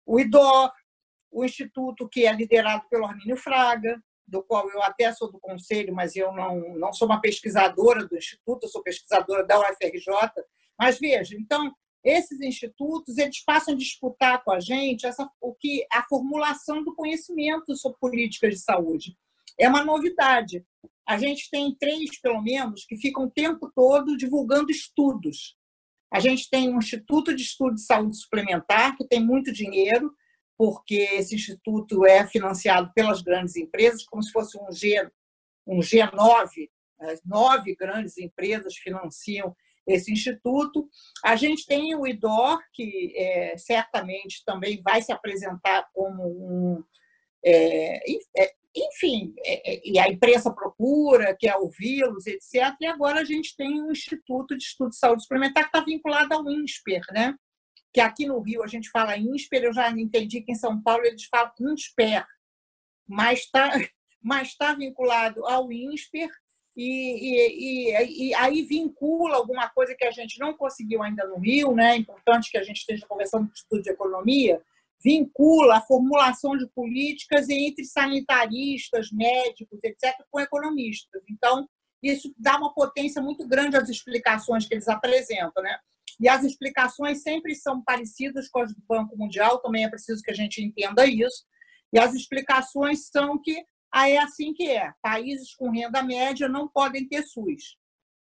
o 0.07 0.21
IDOR, 0.21 0.73
o 1.31 1.45
instituto 1.45 2.09
que 2.09 2.27
é 2.27 2.33
liderado 2.33 2.85
pelo 2.89 3.07
Armínio 3.07 3.37
Fraga, 3.37 4.01
do 4.27 4.43
qual 4.43 4.71
eu 4.71 4.83
até 4.83 5.13
sou 5.13 5.31
do 5.31 5.39
conselho, 5.39 5.95
mas 5.95 6.17
eu 6.17 6.33
não, 6.33 6.79
não 6.79 6.93
sou 6.93 7.07
uma 7.07 7.21
pesquisadora 7.21 8.07
do 8.07 8.17
instituto, 8.17 8.65
eu 8.65 8.69
sou 8.69 8.83
pesquisadora 8.83 9.45
da 9.45 9.59
UFRJ. 9.61 10.15
Mas 10.79 10.99
veja, 10.99 11.37
então, 11.37 11.73
esses 12.03 12.41
institutos 12.41 13.19
eles 13.19 13.43
passam 13.45 13.75
a 13.75 13.77
disputar 13.77 14.43
com 14.43 14.53
a 14.53 14.61
gente 14.61 15.07
essa, 15.07 15.29
o 15.41 15.55
que 15.55 15.87
a 15.93 16.03
formulação 16.03 16.83
do 16.83 16.95
conhecimento 16.95 17.77
sobre 17.77 17.99
políticas 17.99 18.55
de 18.55 18.61
saúde. 18.61 19.17
É 19.59 19.69
uma 19.69 19.85
novidade. 19.85 20.65
A 21.07 21.19
gente 21.19 21.51
tem 21.51 21.75
três, 21.79 22.21
pelo 22.21 22.43
menos, 22.43 22.85
que 22.87 22.97
ficam 22.97 23.25
o 23.25 23.31
tempo 23.31 23.71
todo 23.75 24.17
divulgando 24.17 24.71
estudos. 24.71 25.57
A 26.15 26.21
gente 26.21 26.49
tem 26.49 26.73
um 26.73 26.79
Instituto 26.79 27.35
de 27.35 27.43
Estudo 27.43 27.75
de 27.75 27.81
Saúde 27.81 28.17
Suplementar, 28.17 28.97
que 28.97 29.05
tem 29.05 29.21
muito 29.21 29.53
dinheiro, 29.53 30.15
porque 30.57 30.95
esse 30.95 31.35
instituto 31.35 32.07
é 32.07 32.25
financiado 32.25 32.93
pelas 32.95 33.21
grandes 33.21 33.57
empresas, 33.57 34.05
como 34.05 34.23
se 34.23 34.31
fosse 34.31 34.57
um, 34.57 34.71
G, 34.71 35.11
um 35.67 35.81
G9, 35.81 36.71
as 37.01 37.21
nove 37.25 37.75
grandes 37.75 38.17
empresas 38.17 38.77
financiam 38.77 39.57
esse 39.85 40.13
instituto. 40.13 40.89
A 41.25 41.35
gente 41.35 41.67
tem 41.67 41.97
o 41.97 42.07
IDOR, 42.07 42.61
que 42.73 43.13
é, 43.17 43.59
certamente 43.59 44.45
também 44.47 44.81
vai 44.83 45.03
se 45.03 45.11
apresentar 45.11 45.89
como 45.93 46.23
um. 46.29 46.85
É 47.45 47.99
enfim, 48.77 49.35
é, 49.45 49.75
é, 49.75 49.81
e 49.85 49.99
a 49.99 50.09
imprensa 50.09 50.53
procura, 50.53 51.37
quer 51.39 51.57
ouvi-los, 51.57 52.27
etc. 52.27 52.75
E 52.81 52.87
agora 52.87 53.21
a 53.21 53.25
gente 53.25 53.57
tem 53.57 53.83
um 53.83 53.93
Instituto 53.93 54.57
de 54.57 54.65
Estudo 54.65 54.91
de 54.91 54.97
Saúde 54.97 55.23
Suplementar 55.23 55.65
que 55.65 55.69
está 55.69 55.81
vinculado 55.81 56.35
ao 56.35 56.51
INSPER, 56.51 57.03
né? 57.13 57.35
que 57.95 58.01
aqui 58.01 58.27
no 58.27 58.41
Rio 58.41 58.65
a 58.65 58.67
gente 58.67 58.91
fala 58.91 59.17
INSPER, 59.17 59.63
eu 59.63 59.73
já 59.73 59.89
entendi 59.91 60.41
que 60.41 60.51
em 60.51 60.57
São 60.57 60.83
Paulo 60.83 61.07
eles 61.07 61.25
falam 61.27 61.53
INSPER, 61.61 62.27
mas 63.07 63.41
está 63.41 63.71
mas 64.21 64.57
tá 64.57 64.75
vinculado 64.75 65.47
ao 65.47 65.71
INSPER 65.71 66.31
e, 66.75 66.83
e, 66.83 67.91
e, 67.93 68.29
e, 68.31 68.35
aí 68.35 68.63
vincula 68.63 69.37
alguma 69.37 69.69
coisa 69.69 69.95
que 69.95 70.05
a 70.05 70.11
gente 70.11 70.41
não 70.41 70.55
conseguiu 70.55 71.03
ainda 71.03 71.25
no 71.29 71.39
Rio, 71.39 71.73
né? 71.73 71.93
É 71.93 71.97
importante 71.97 72.51
que 72.51 72.59
a 72.59 72.63
gente 72.65 72.79
esteja 72.79 73.07
conversando 73.07 73.45
com 73.45 73.53
o 73.53 73.55
estudo 73.55 73.83
de 73.83 73.91
economia, 73.91 74.61
vincula 75.05 75.77
a 75.77 75.83
formulação 75.83 76.57
de 76.57 76.67
políticas 76.69 77.49
entre 77.51 77.85
sanitaristas, 77.85 79.11
médicos, 79.13 79.79
etc., 79.85 80.15
com 80.31 80.41
economistas. 80.41 81.23
Então, 81.29 81.69
isso 82.03 82.35
dá 82.39 82.57
uma 82.57 82.73
potência 82.73 83.21
muito 83.21 83.47
grande 83.47 83.77
às 83.77 83.89
explicações 83.89 84.67
que 84.67 84.75
eles 84.75 84.89
apresentam. 84.89 85.63
Né? 85.63 85.77
E 86.21 86.29
as 86.29 86.43
explicações 86.43 87.23
sempre 87.23 87.55
são 87.55 87.83
parecidas 87.83 88.49
com 88.49 88.61
as 88.61 88.75
do 88.75 88.83
Banco 88.89 89.17
Mundial, 89.17 89.61
também 89.61 89.85
é 89.85 89.91
preciso 89.91 90.23
que 90.23 90.31
a 90.31 90.35
gente 90.35 90.63
entenda 90.63 91.07
isso. 91.07 91.45
E 91.93 91.99
as 91.99 92.15
explicações 92.15 93.09
são 93.09 93.41
que 93.41 93.65
ah, 93.93 94.09
é 94.09 94.19
assim 94.19 94.53
que 94.53 94.69
é. 94.69 94.93
Países 95.01 95.55
com 95.55 95.71
renda 95.71 96.03
média 96.03 96.49
não 96.49 96.67
podem 96.67 97.07
ter 97.07 97.23
SUS. 97.23 97.77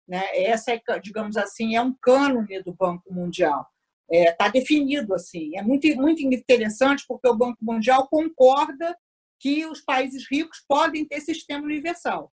Né? 0.07 0.23
Essa, 0.33 0.71
é, 0.71 0.99
digamos 1.03 1.35
assim, 1.35 1.75
é 1.75 1.81
um 1.81 1.93
cânone 2.01 2.63
do 2.63 2.73
Banco 2.73 3.13
Mundial. 3.13 3.67
Está 4.11 4.29
é, 4.29 4.31
tá 4.31 4.47
definido 4.47 5.13
assim. 5.13 5.57
É 5.57 5.61
muito, 5.61 5.87
muito 5.95 6.21
interessante 6.23 7.05
porque 7.07 7.27
o 7.27 7.35
Banco 7.35 7.57
Mundial 7.61 8.07
concorda 8.07 8.97
que 9.39 9.65
os 9.65 9.81
países 9.81 10.25
ricos 10.29 10.63
podem 10.67 11.05
ter 11.05 11.21
sistema 11.21 11.63
universal. 11.63 12.31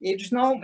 Eles 0.00 0.30
não, 0.30 0.60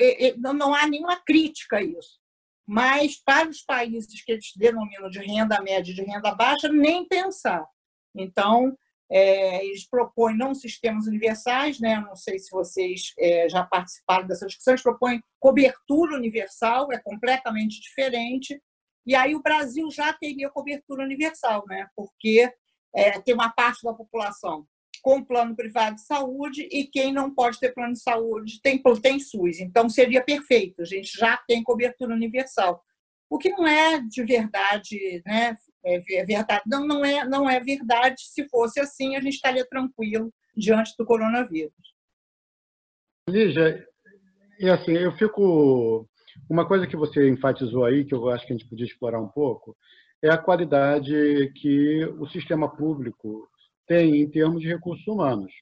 não 0.54 0.74
há 0.74 0.86
nenhuma 0.86 1.20
crítica 1.24 1.76
a 1.76 1.82
isso. 1.82 2.18
Mas 2.66 3.16
para 3.22 3.48
os 3.48 3.62
países 3.62 4.22
que 4.24 4.32
eles 4.32 4.52
denominam 4.56 5.10
de 5.10 5.18
renda 5.18 5.60
média 5.60 5.90
e 5.90 5.94
de 5.94 6.02
renda 6.02 6.34
baixa, 6.34 6.68
nem 6.68 7.06
pensar. 7.06 7.66
Então, 8.14 8.76
é, 9.10 9.64
eles 9.64 9.88
propõem 9.88 10.36
não 10.36 10.54
sistemas 10.54 11.06
universais, 11.06 11.80
né? 11.80 12.00
não 12.00 12.14
sei 12.14 12.38
se 12.38 12.50
vocês 12.50 13.12
é, 13.18 13.48
já 13.48 13.64
participaram 13.64 14.26
dessa 14.26 14.46
discussão, 14.46 14.72
eles 14.72 14.82
propõem 14.82 15.20
cobertura 15.40 16.16
universal, 16.16 16.92
é 16.92 16.98
completamente 16.98 17.80
diferente. 17.80 18.60
E 19.06 19.14
aí 19.14 19.34
o 19.34 19.42
Brasil 19.42 19.90
já 19.90 20.12
teria 20.12 20.50
cobertura 20.50 21.04
universal, 21.04 21.64
né? 21.66 21.86
porque 21.96 22.52
é, 22.94 23.20
tem 23.20 23.34
uma 23.34 23.50
parte 23.50 23.82
da 23.82 23.94
população 23.94 24.66
com 25.02 25.24
plano 25.24 25.56
privado 25.56 25.96
de 25.96 26.04
saúde 26.04 26.68
e 26.70 26.86
quem 26.86 27.12
não 27.12 27.34
pode 27.34 27.58
ter 27.58 27.72
plano 27.72 27.94
de 27.94 28.02
saúde 28.02 28.60
tem, 28.62 28.82
tem 29.00 29.18
SUS. 29.18 29.60
Então, 29.60 29.88
seria 29.88 30.22
perfeito, 30.22 30.82
a 30.82 30.84
gente 30.84 31.16
já 31.16 31.36
tem 31.48 31.62
cobertura 31.62 32.14
universal. 32.14 32.82
O 33.28 33.38
que 33.38 33.48
não 33.50 33.66
é 33.66 34.00
de 34.00 34.24
verdade, 34.24 35.22
né? 35.24 35.56
É, 35.84 35.94
é 36.16 36.24
verdade. 36.24 36.62
Não, 36.66 36.86
não, 36.86 37.04
é, 37.04 37.24
não 37.24 37.48
é 37.48 37.60
verdade. 37.60 38.22
Se 38.22 38.46
fosse 38.48 38.80
assim, 38.80 39.16
a 39.16 39.20
gente 39.20 39.34
estaria 39.34 39.66
tranquilo 39.66 40.32
diante 40.54 40.94
do 40.98 41.06
coronavírus. 41.06 41.72
Lígia, 43.28 43.86
e 44.58 44.68
assim, 44.68 44.92
eu 44.92 45.12
fico. 45.16 46.06
Uma 46.48 46.66
coisa 46.66 46.86
que 46.86 46.96
você 46.96 47.28
enfatizou 47.28 47.84
aí, 47.84 48.04
que 48.04 48.14
eu 48.14 48.28
acho 48.28 48.46
que 48.46 48.52
a 48.52 48.56
gente 48.56 48.68
podia 48.68 48.86
explorar 48.86 49.20
um 49.20 49.28
pouco, 49.28 49.76
é 50.22 50.30
a 50.30 50.38
qualidade 50.38 51.52
que 51.56 52.04
o 52.18 52.26
sistema 52.26 52.68
público 52.68 53.48
tem 53.86 54.20
em 54.20 54.30
termos 54.30 54.60
de 54.60 54.68
recursos 54.68 55.06
humanos. 55.06 55.52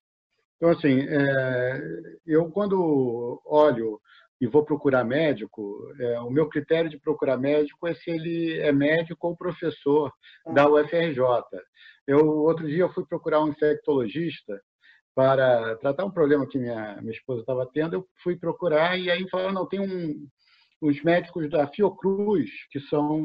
Então, 0.56 0.70
assim, 0.70 1.00
é, 1.00 1.80
eu 2.26 2.50
quando 2.50 3.40
olho 3.44 4.00
e 4.40 4.46
vou 4.46 4.64
procurar 4.64 5.04
médico, 5.04 5.92
é, 5.98 6.20
o 6.20 6.30
meu 6.30 6.48
critério 6.48 6.90
de 6.90 6.98
procurar 6.98 7.36
médico 7.36 7.86
é 7.86 7.94
se 7.94 8.10
ele 8.10 8.58
é 8.60 8.70
médico 8.72 9.28
ou 9.28 9.36
professor 9.36 10.12
da 10.52 10.68
UFRJ. 10.68 11.20
Eu, 12.06 12.26
outro 12.26 12.66
dia, 12.66 12.82
eu 12.82 12.92
fui 12.92 13.04
procurar 13.04 13.42
um 13.42 13.48
infectologista 13.48 14.60
para 15.14 15.76
tratar 15.76 16.04
um 16.04 16.10
problema 16.10 16.46
que 16.46 16.58
minha, 16.58 16.96
minha 17.00 17.12
esposa 17.12 17.40
estava 17.40 17.68
tendo, 17.72 17.94
eu 17.94 18.08
fui 18.22 18.36
procurar 18.36 18.96
e 18.96 19.10
aí 19.10 19.28
falaram, 19.28 19.52
não, 19.52 19.66
tem 19.66 19.80
um, 19.80 20.28
uns 20.80 21.02
médicos 21.02 21.48
da 21.50 21.66
Fiocruz 21.66 22.50
que 22.70 22.80
são 22.80 23.18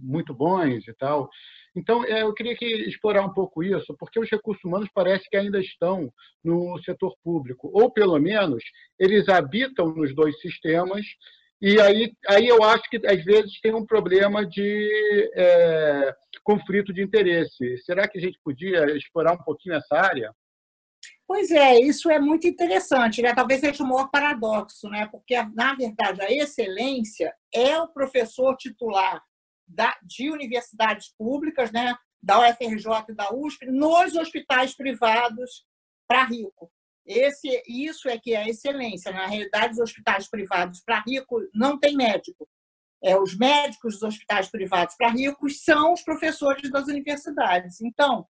muito 0.00 0.34
bons 0.34 0.86
e 0.86 0.94
tal. 0.94 1.28
Então, 1.74 2.04
é, 2.04 2.22
eu 2.22 2.32
queria 2.32 2.56
que 2.56 2.64
explorar 2.64 3.22
um 3.22 3.32
pouco 3.32 3.62
isso, 3.62 3.94
porque 3.98 4.18
os 4.18 4.30
recursos 4.30 4.64
humanos 4.64 4.88
parece 4.94 5.28
que 5.28 5.36
ainda 5.36 5.60
estão 5.60 6.10
no 6.42 6.78
setor 6.82 7.14
público, 7.22 7.70
ou 7.72 7.90
pelo 7.90 8.18
menos 8.18 8.64
eles 8.98 9.28
habitam 9.28 9.94
nos 9.94 10.14
dois 10.14 10.40
sistemas, 10.40 11.04
e 11.60 11.80
aí, 11.80 12.12
aí 12.28 12.48
eu 12.48 12.62
acho 12.62 12.82
que 12.90 13.00
às 13.06 13.22
vezes 13.24 13.60
tem 13.60 13.74
um 13.74 13.84
problema 13.84 14.44
de 14.44 15.30
é, 15.34 16.14
conflito 16.42 16.92
de 16.92 17.02
interesse. 17.02 17.78
Será 17.78 18.06
que 18.06 18.18
a 18.18 18.20
gente 18.20 18.38
podia 18.44 18.84
explorar 18.96 19.32
um 19.32 19.42
pouquinho 19.42 19.74
essa 19.74 19.96
área? 19.96 20.32
Pois 21.26 21.50
é, 21.50 21.80
isso 21.80 22.08
é 22.08 22.20
muito 22.20 22.46
interessante, 22.46 23.20
né? 23.20 23.34
Talvez 23.34 23.60
seja 23.60 23.82
o 23.82 23.86
maior 23.86 24.08
paradoxo, 24.10 24.88
né? 24.88 25.08
Porque, 25.10 25.34
na 25.54 25.74
verdade, 25.74 26.22
a 26.22 26.30
excelência 26.30 27.34
é 27.52 27.76
o 27.80 27.88
professor 27.88 28.56
titular 28.56 29.20
da, 29.66 29.96
de 30.02 30.30
universidades 30.30 31.12
públicas, 31.18 31.72
né, 31.72 31.96
da 32.22 32.38
UFRJ 32.38 33.06
e 33.08 33.14
da 33.14 33.34
USP, 33.34 33.66
nos 33.66 34.14
hospitais 34.14 34.74
privados 34.76 35.64
para 36.08 36.24
rico. 36.24 36.70
Esse, 37.04 37.62
isso 37.68 38.08
é 38.08 38.18
que 38.18 38.32
é 38.32 38.38
a 38.38 38.48
excelência. 38.48 39.12
Na 39.12 39.26
realidade, 39.26 39.74
os 39.74 39.78
hospitais 39.78 40.28
privados 40.28 40.80
para 40.80 41.02
rico 41.06 41.40
não 41.54 41.78
tem 41.78 41.96
médico. 41.96 42.48
É, 43.02 43.16
os 43.16 43.36
médicos 43.36 43.94
dos 43.94 44.02
hospitais 44.02 44.48
privados 44.48 44.96
para 44.96 45.10
ricos 45.10 45.62
são 45.62 45.92
os 45.92 46.02
professores 46.02 46.70
das 46.70 46.86
universidades. 46.86 47.80
Então, 47.80 48.26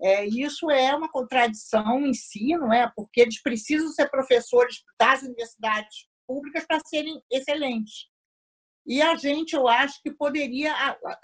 é, 0.00 0.24
isso 0.26 0.70
é 0.70 0.94
uma 0.94 1.10
contradição 1.10 2.06
em 2.06 2.14
si, 2.14 2.56
não 2.56 2.72
é? 2.72 2.90
Porque 2.94 3.20
eles 3.20 3.42
precisam 3.42 3.88
ser 3.88 4.08
professores 4.08 4.82
das 4.98 5.22
universidades 5.22 6.06
públicas 6.26 6.64
para 6.66 6.80
serem 6.86 7.20
excelentes. 7.30 8.06
E 8.86 9.02
a 9.02 9.16
gente, 9.16 9.54
eu 9.54 9.68
acho 9.68 10.00
que 10.02 10.10
poderia, 10.10 10.72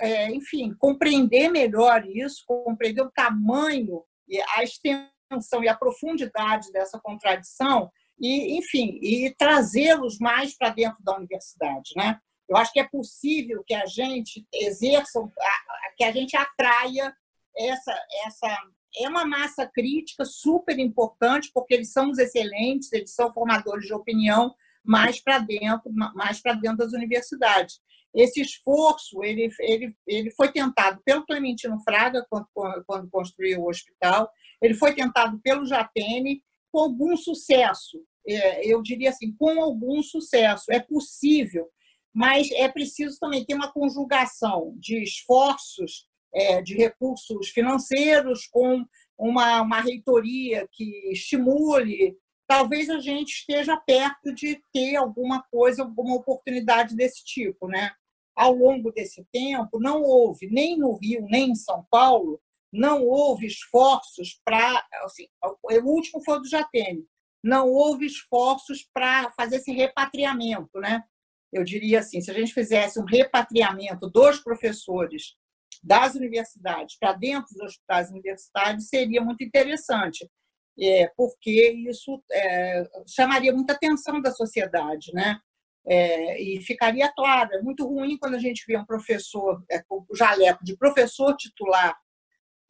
é, 0.00 0.30
enfim, 0.30 0.74
compreender 0.78 1.48
melhor 1.48 2.04
isso, 2.06 2.44
compreender 2.46 3.02
o 3.02 3.10
tamanho, 3.10 4.04
a 4.56 4.62
extensão 4.62 5.62
e 5.62 5.68
a 5.68 5.76
profundidade 5.76 6.70
dessa 6.72 7.00
contradição 7.00 7.90
e, 8.20 8.58
enfim, 8.58 8.98
e 9.02 9.34
trazê-los 9.38 10.18
mais 10.18 10.56
para 10.56 10.70
dentro 10.70 11.02
da 11.02 11.16
universidade, 11.16 11.92
né? 11.96 12.18
Eu 12.46 12.56
acho 12.58 12.72
que 12.72 12.80
é 12.80 12.84
possível 12.87 13.64
que 13.66 13.74
a 13.74 13.87
gente 13.87 14.46
exerça, 14.52 15.18
que 15.96 16.04
a 16.04 16.12
gente 16.12 16.37
atraia 16.37 17.14
essa, 17.56 17.94
essa 18.26 18.58
é 18.96 19.08
uma 19.08 19.24
massa 19.24 19.66
crítica 19.66 20.24
super 20.24 20.78
importante, 20.78 21.50
porque 21.52 21.74
eles 21.74 21.92
são 21.92 22.10
os 22.10 22.18
excelentes, 22.18 22.92
eles 22.92 23.14
são 23.14 23.32
formadores 23.32 23.86
de 23.86 23.94
opinião, 23.94 24.54
mais 24.84 25.20
para 25.20 25.38
dentro, 25.38 25.90
mais 26.14 26.40
para 26.40 26.54
dentro 26.54 26.78
das 26.78 26.92
universidades. 26.92 27.80
Esse 28.14 28.40
esforço 28.40 29.24
ele, 29.24 29.48
ele, 29.60 29.96
ele 30.06 30.30
foi 30.30 30.52
tentado 30.52 31.00
pelo 31.04 31.26
Clementino 31.26 31.80
Fraga 31.82 32.24
quando, 32.30 32.46
quando 32.86 33.10
construiu 33.10 33.62
o 33.62 33.68
hospital, 33.68 34.30
ele 34.62 34.74
foi 34.74 34.94
tentado 34.94 35.40
pelo 35.40 35.66
Japene 35.66 36.42
com 36.70 36.80
algum 36.80 37.16
sucesso. 37.16 38.04
É, 38.26 38.66
eu 38.66 38.80
diria 38.82 39.10
assim, 39.10 39.34
com 39.36 39.60
algum 39.60 40.02
sucesso. 40.02 40.70
É 40.70 40.78
possível, 40.78 41.68
mas 42.12 42.50
é 42.52 42.68
preciso 42.68 43.18
também 43.18 43.44
ter 43.44 43.54
uma 43.54 43.72
conjugação 43.72 44.74
de 44.78 45.02
esforços, 45.02 46.06
é, 46.34 46.60
de 46.60 46.74
recursos 46.74 47.48
financeiros 47.48 48.46
com 48.46 48.84
uma, 49.16 49.62
uma 49.62 49.80
reitoria 49.80 50.68
que 50.72 51.12
estimule 51.12 52.18
talvez 52.46 52.90
a 52.90 53.00
gente 53.00 53.30
esteja 53.30 53.76
perto 53.76 54.34
de 54.34 54.62
ter 54.72 54.96
alguma 54.96 55.42
coisa, 55.50 55.82
alguma 55.82 56.16
oportunidade 56.16 56.94
desse 56.94 57.24
tipo, 57.24 57.68
né? 57.68 57.92
Ao 58.36 58.52
longo 58.52 58.90
desse 58.90 59.24
tempo, 59.32 59.78
não 59.78 60.02
houve, 60.02 60.48
nem 60.48 60.76
no 60.76 60.96
Rio, 60.96 61.24
nem 61.28 61.50
em 61.50 61.54
São 61.54 61.86
Paulo, 61.90 62.40
não 62.72 63.04
houve 63.04 63.46
esforços 63.46 64.40
para. 64.44 64.84
Assim, 65.04 65.28
o 65.42 65.88
último 65.88 66.22
foi 66.24 66.40
do 66.40 66.48
Jatene. 66.48 67.06
Não 67.42 67.68
houve 67.68 68.06
esforços 68.06 68.88
para 68.92 69.30
fazer 69.32 69.56
esse 69.56 69.72
repatriamento, 69.72 70.80
né? 70.80 71.04
Eu 71.52 71.62
diria 71.62 72.00
assim: 72.00 72.20
se 72.20 72.30
a 72.30 72.34
gente 72.34 72.52
fizesse 72.52 72.98
um 72.98 73.04
repatriamento 73.04 74.10
dos 74.10 74.40
professores 74.40 75.36
das 75.84 76.14
universidades 76.14 76.96
para 76.98 77.12
dentro 77.12 77.52
dos 77.52 77.60
hospitais 77.60 78.10
universitários, 78.10 78.88
seria 78.88 79.20
muito 79.20 79.44
interessante 79.44 80.26
é, 80.80 81.08
porque 81.16 81.72
isso 81.88 82.22
é, 82.32 82.84
chamaria 83.06 83.52
muita 83.52 83.74
atenção 83.74 84.20
da 84.20 84.32
sociedade, 84.32 85.12
né? 85.12 85.38
É, 85.86 86.40
e 86.42 86.62
ficaria 86.62 87.12
claro, 87.14 87.52
é 87.52 87.60
muito 87.60 87.86
ruim 87.86 88.16
quando 88.16 88.34
a 88.34 88.38
gente 88.38 88.64
vê 88.66 88.76
um 88.76 88.86
professor, 88.86 89.62
é, 89.70 89.82
o 89.90 90.16
jaleco 90.16 90.64
de 90.64 90.76
professor 90.76 91.36
titular 91.36 91.94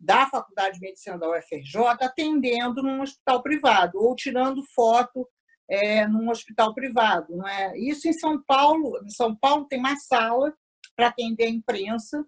da 0.01 0.27
Faculdade 0.27 0.75
de 0.75 0.81
Medicina 0.81 1.17
da 1.17 1.31
UFRJ 1.31 1.81
atendendo 2.01 2.83
num 2.83 3.01
hospital 3.01 3.41
privado 3.41 3.99
ou 3.99 4.17
tirando 4.17 4.65
foto 4.75 5.29
é, 5.71 6.07
num 6.09 6.29
hospital 6.29 6.75
privado. 6.75 7.37
Não 7.37 7.49
é? 7.49 7.79
Isso 7.79 8.09
em 8.09 8.13
São 8.13 8.43
Paulo, 8.43 9.01
em 9.05 9.11
São 9.11 9.35
Paulo 9.35 9.67
tem 9.67 9.81
mais 9.81 10.07
sala 10.07 10.53
para 10.97 11.07
atender 11.07 11.45
a 11.45 11.51
imprensa 11.51 12.27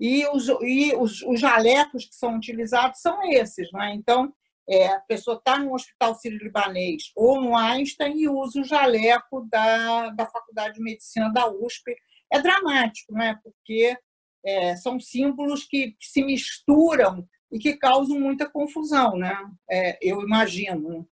e 0.00 0.26
os, 0.28 0.48
e 0.62 0.94
os, 0.96 1.22
os 1.22 1.40
jalecos 1.40 2.04
que 2.04 2.14
são 2.14 2.36
utilizados 2.36 3.00
são 3.00 3.20
esses. 3.30 3.70
Não 3.72 3.82
é? 3.82 3.94
Então, 3.94 4.32
é, 4.68 4.88
a 4.88 5.00
pessoa 5.00 5.38
está 5.38 5.58
no 5.58 5.74
hospital 5.74 6.14
sírio-libanês 6.14 7.10
ou 7.16 7.40
no 7.40 7.56
Einstein 7.56 8.18
e 8.18 8.28
usa 8.28 8.60
o 8.60 8.64
jaleco 8.64 9.48
da, 9.50 10.10
da 10.10 10.26
Faculdade 10.26 10.74
de 10.74 10.82
Medicina 10.82 11.32
da 11.32 11.50
USP. 11.50 11.96
É 12.30 12.40
dramático, 12.40 13.12
né? 13.14 13.38
porque 13.42 13.96
é, 14.44 14.76
são 14.76 15.00
símbolos 15.00 15.64
que, 15.64 15.92
que, 15.92 16.06
se 16.06 16.22
misturam 16.22 17.26
e 17.50 17.58
que 17.58 17.76
causam 17.76 18.20
muita 18.20 18.48
confusão, 18.48 19.16
né? 19.16 19.34
É, 19.70 19.98
eu 20.02 20.20
imagino. 20.20 21.08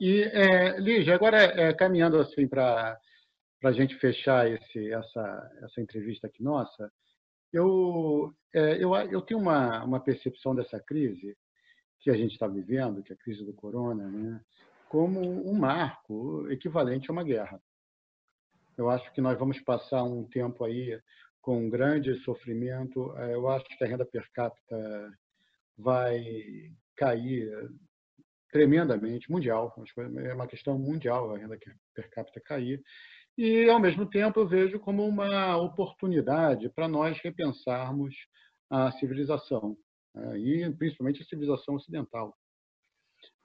E, 0.00 0.22
é, 0.22 0.80
Lígia, 0.80 1.14
agora 1.14 1.36
é, 1.36 1.74
caminhando 1.74 2.18
assim 2.18 2.48
para 2.48 2.98
a 3.62 3.72
gente 3.72 3.94
fechar 3.96 4.50
esse, 4.50 4.90
essa, 4.90 5.50
essa 5.62 5.80
entrevista 5.82 6.26
aqui 6.26 6.42
nossa, 6.42 6.90
eu, 7.52 8.34
é, 8.54 8.82
eu, 8.82 8.94
eu 8.94 9.22
tenho 9.22 9.40
uma, 9.40 9.84
uma 9.84 10.00
percepção 10.00 10.54
dessa 10.54 10.80
crise 10.80 11.36
que 12.00 12.10
a 12.10 12.16
gente 12.16 12.32
está 12.32 12.46
vivendo, 12.46 13.02
que 13.02 13.12
é 13.12 13.16
a 13.16 13.18
crise 13.18 13.44
do 13.44 13.52
corona, 13.52 14.08
né, 14.08 14.40
como 14.88 15.20
um 15.20 15.54
marco 15.54 16.46
equivalente 16.50 17.10
a 17.10 17.12
uma 17.12 17.24
guerra. 17.24 17.60
Eu 18.76 18.90
acho 18.90 19.12
que 19.12 19.20
nós 19.20 19.38
vamos 19.38 19.60
passar 19.60 20.04
um 20.04 20.24
tempo 20.24 20.64
aí 20.64 21.00
com 21.40 21.58
um 21.58 21.70
grande 21.70 22.14
sofrimento. 22.22 23.16
É, 23.16 23.34
eu 23.34 23.48
acho 23.48 23.64
que 23.64 23.82
a 23.82 23.86
renda 23.86 24.04
per 24.04 24.30
capita 24.32 25.18
vai 25.76 26.22
cair 26.96 27.50
tremendamente, 28.50 29.30
mundial. 29.30 29.74
É 30.24 30.34
uma 30.34 30.46
questão 30.46 30.78
mundial 30.78 31.34
a 31.34 31.38
renda 31.38 31.58
per 31.94 32.10
capita 32.10 32.40
cair. 32.40 32.82
E, 33.36 33.68
ao 33.68 33.78
mesmo 33.78 34.06
tempo, 34.06 34.40
eu 34.40 34.48
vejo 34.48 34.80
como 34.80 35.06
uma 35.06 35.56
oportunidade 35.58 36.70
para 36.70 36.88
nós 36.88 37.18
repensarmos 37.18 38.14
a 38.70 38.90
civilização, 38.92 39.76
né? 40.14 40.38
e 40.38 40.72
principalmente 40.74 41.22
a 41.22 41.26
civilização 41.26 41.74
ocidental. 41.74 42.34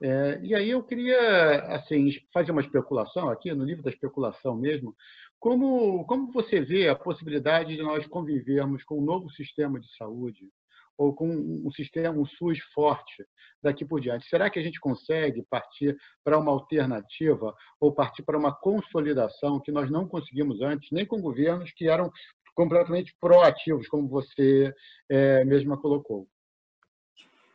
É, 0.01 0.39
e 0.41 0.56
aí 0.56 0.69
eu 0.69 0.84
queria 0.84 1.75
assim 1.75 2.12
fazer 2.34 2.51
uma 2.51 2.62
especulação 2.62 3.30
aqui, 3.30 3.54
no 3.54 3.65
nível 3.65 3.84
da 3.84 3.89
especulação 3.89 4.56
mesmo, 4.56 4.95
como, 5.39 6.06
como 6.06 6.32
você 6.32 6.62
vê 6.62 6.88
a 6.88 6.95
possibilidade 6.95 7.75
de 7.75 7.82
nós 7.82 8.06
convivermos 8.08 8.84
com 8.84 8.99
um 8.99 9.06
novo 9.06 9.30
sistema 9.32 9.80
de 9.80 9.95
saúde, 9.95 10.49
ou 11.02 11.16
com 11.16 11.28
um 11.28 11.72
sistema, 11.72 12.16
um 12.16 12.26
SUS 12.26 12.60
forte 12.76 13.26
daqui 13.62 13.84
por 13.84 14.00
diante? 14.00 14.30
Será 14.30 14.52
que 14.52 14.60
a 14.60 14.62
gente 14.62 14.80
consegue 14.80 15.44
partir 15.50 15.98
para 16.24 16.38
uma 16.38 16.52
alternativa 16.52 17.56
ou 17.80 17.92
partir 17.92 18.22
para 18.22 18.38
uma 18.38 18.54
consolidação 18.54 19.60
que 19.60 19.72
nós 19.72 19.90
não 19.90 20.08
conseguimos 20.08 20.62
antes, 20.62 20.92
nem 20.92 21.04
com 21.04 21.20
governos 21.20 21.72
que 21.72 21.88
eram 21.88 22.12
completamente 22.54 23.16
proativos, 23.20 23.88
como 23.88 24.08
você 24.08 24.72
é, 25.10 25.44
mesma 25.44 25.76
colocou? 25.76 26.28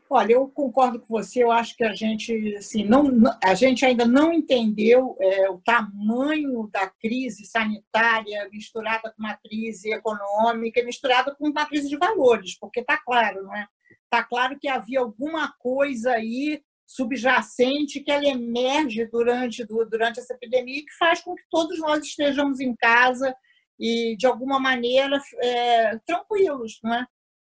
Olha, 0.09 0.35
eu 0.35 0.49
concordo 0.49 1.01
com 1.01 1.07
você. 1.09 1.43
Eu 1.43 1.51
acho 1.51 1.77
que 1.77 1.83
a 1.83 1.93
gente, 1.93 2.57
assim, 2.57 2.85
não, 2.85 3.11
a 3.43 3.55
gente 3.55 3.85
ainda 3.85 4.05
não 4.05 4.33
entendeu 4.33 5.17
é, 5.21 5.51
o 5.51 5.59
tamanho 5.59 6.69
da 6.73 6.87
crise 6.87 7.45
sanitária 7.45 8.49
misturada 8.53 9.13
com 9.13 9.23
uma 9.23 9.37
crise 9.37 9.93
econômica, 9.93 10.85
misturada 10.85 11.35
com 11.35 11.49
uma 11.49 11.67
crise 11.67 11.89
de 11.89 11.97
valores, 11.97 12.57
porque 12.59 12.81
está 12.81 12.97
claro, 12.97 13.43
não 13.43 13.55
é? 13.55 13.67
Está 14.05 14.23
claro 14.23 14.59
que 14.59 14.69
havia 14.69 15.01
alguma 15.01 15.53
coisa 15.59 16.13
aí 16.13 16.63
subjacente 16.87 18.01
que 18.01 18.13
ela 18.13 18.29
emerge 18.29 19.05
durante, 19.07 19.65
durante 19.65 20.21
essa 20.21 20.35
epidemia 20.35 20.85
que 20.85 20.97
faz 20.97 21.21
com 21.21 21.35
que 21.35 21.43
todos 21.51 21.81
nós 21.81 22.05
estejamos 22.05 22.61
em 22.61 22.77
casa 22.77 23.35
e, 23.79 24.17
de 24.17 24.25
alguma 24.25 24.61
maneira, 24.61 25.21
é, 25.43 25.99
tranquilos, 26.07 26.79
não 26.83 26.95
é? 26.95 27.07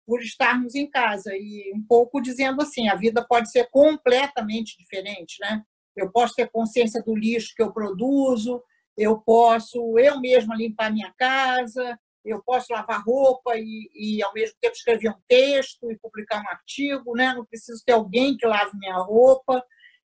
Por 0.07 0.23
estarmos 0.23 0.75
em 0.75 0.89
casa 0.89 1.35
e 1.35 1.73
um 1.75 1.83
pouco 1.83 2.21
dizendo 2.21 2.63
assim, 2.63 2.89
a 2.89 2.95
vida 2.95 3.27
pode 3.27 3.51
ser 3.51 3.69
completamente 3.71 4.77
diferente, 4.79 5.37
né? 5.41 5.63
Eu 5.97 6.11
posso 6.13 6.35
ter 6.35 6.51
consciência 6.51 7.03
do 7.03 7.15
lixo 7.15 7.55
que 7.57 7.63
eu 7.63 7.73
produzo, 7.73 8.63
eu 8.97 9.19
posso 9.19 9.99
eu 9.99 10.21
mesma 10.21 10.55
limpar 10.55 10.93
minha 10.93 11.13
casa, 11.19 11.99
eu 12.25 12.43
posso 12.43 12.73
lavar 12.73 13.03
roupa 13.05 13.57
e, 13.57 13.91
e 13.95 14.23
ao 14.23 14.33
mesmo 14.33 14.57
tempo 14.61 14.75
escrever 14.75 15.11
um 15.11 15.21
texto 15.29 15.91
e 15.91 15.99
publicar 15.99 16.43
um 16.43 16.49
artigo, 16.49 17.15
né? 17.15 17.33
Não 17.35 17.45
preciso 17.45 17.83
ter 17.85 17.93
alguém 17.93 18.37
que 18.37 18.47
lave 18.47 18.77
minha 18.77 18.97
roupa, 18.99 19.65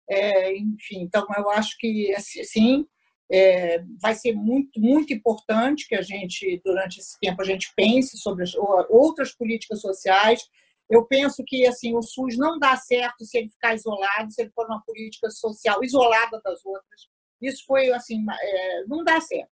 é, 0.09 0.55
enfim. 0.55 1.01
Então 1.01 1.25
eu 1.37 1.49
acho 1.49 1.75
que 1.79 2.13
sim, 2.19 2.85
é, 3.31 3.83
vai 4.01 4.13
ser 4.13 4.33
muito, 4.33 4.79
muito 4.79 5.13
importante 5.13 5.87
que 5.87 5.95
a 5.95 6.01
gente, 6.01 6.61
durante 6.65 6.99
esse 6.99 7.17
tempo, 7.19 7.41
a 7.41 7.45
gente 7.45 7.71
pense 7.75 8.17
sobre 8.17 8.43
as, 8.43 8.53
outras 8.89 9.33
políticas 9.33 9.79
sociais. 9.79 10.43
Eu 10.89 11.05
penso 11.05 11.41
que 11.47 11.65
assim 11.65 11.95
o 11.95 12.01
SUS 12.01 12.37
não 12.37 12.59
dá 12.59 12.75
certo 12.75 13.23
se 13.23 13.37
ele 13.37 13.49
ficar 13.49 13.73
isolado, 13.73 14.31
se 14.31 14.41
ele 14.41 14.51
for 14.51 14.65
uma 14.65 14.83
política 14.85 15.29
social 15.29 15.81
isolada 15.81 16.41
das 16.43 16.65
outras. 16.65 17.07
Isso 17.41 17.63
foi 17.65 17.89
assim, 17.91 18.21
é, 18.29 18.85
não 18.85 19.01
dá 19.01 19.21
certo. 19.21 19.49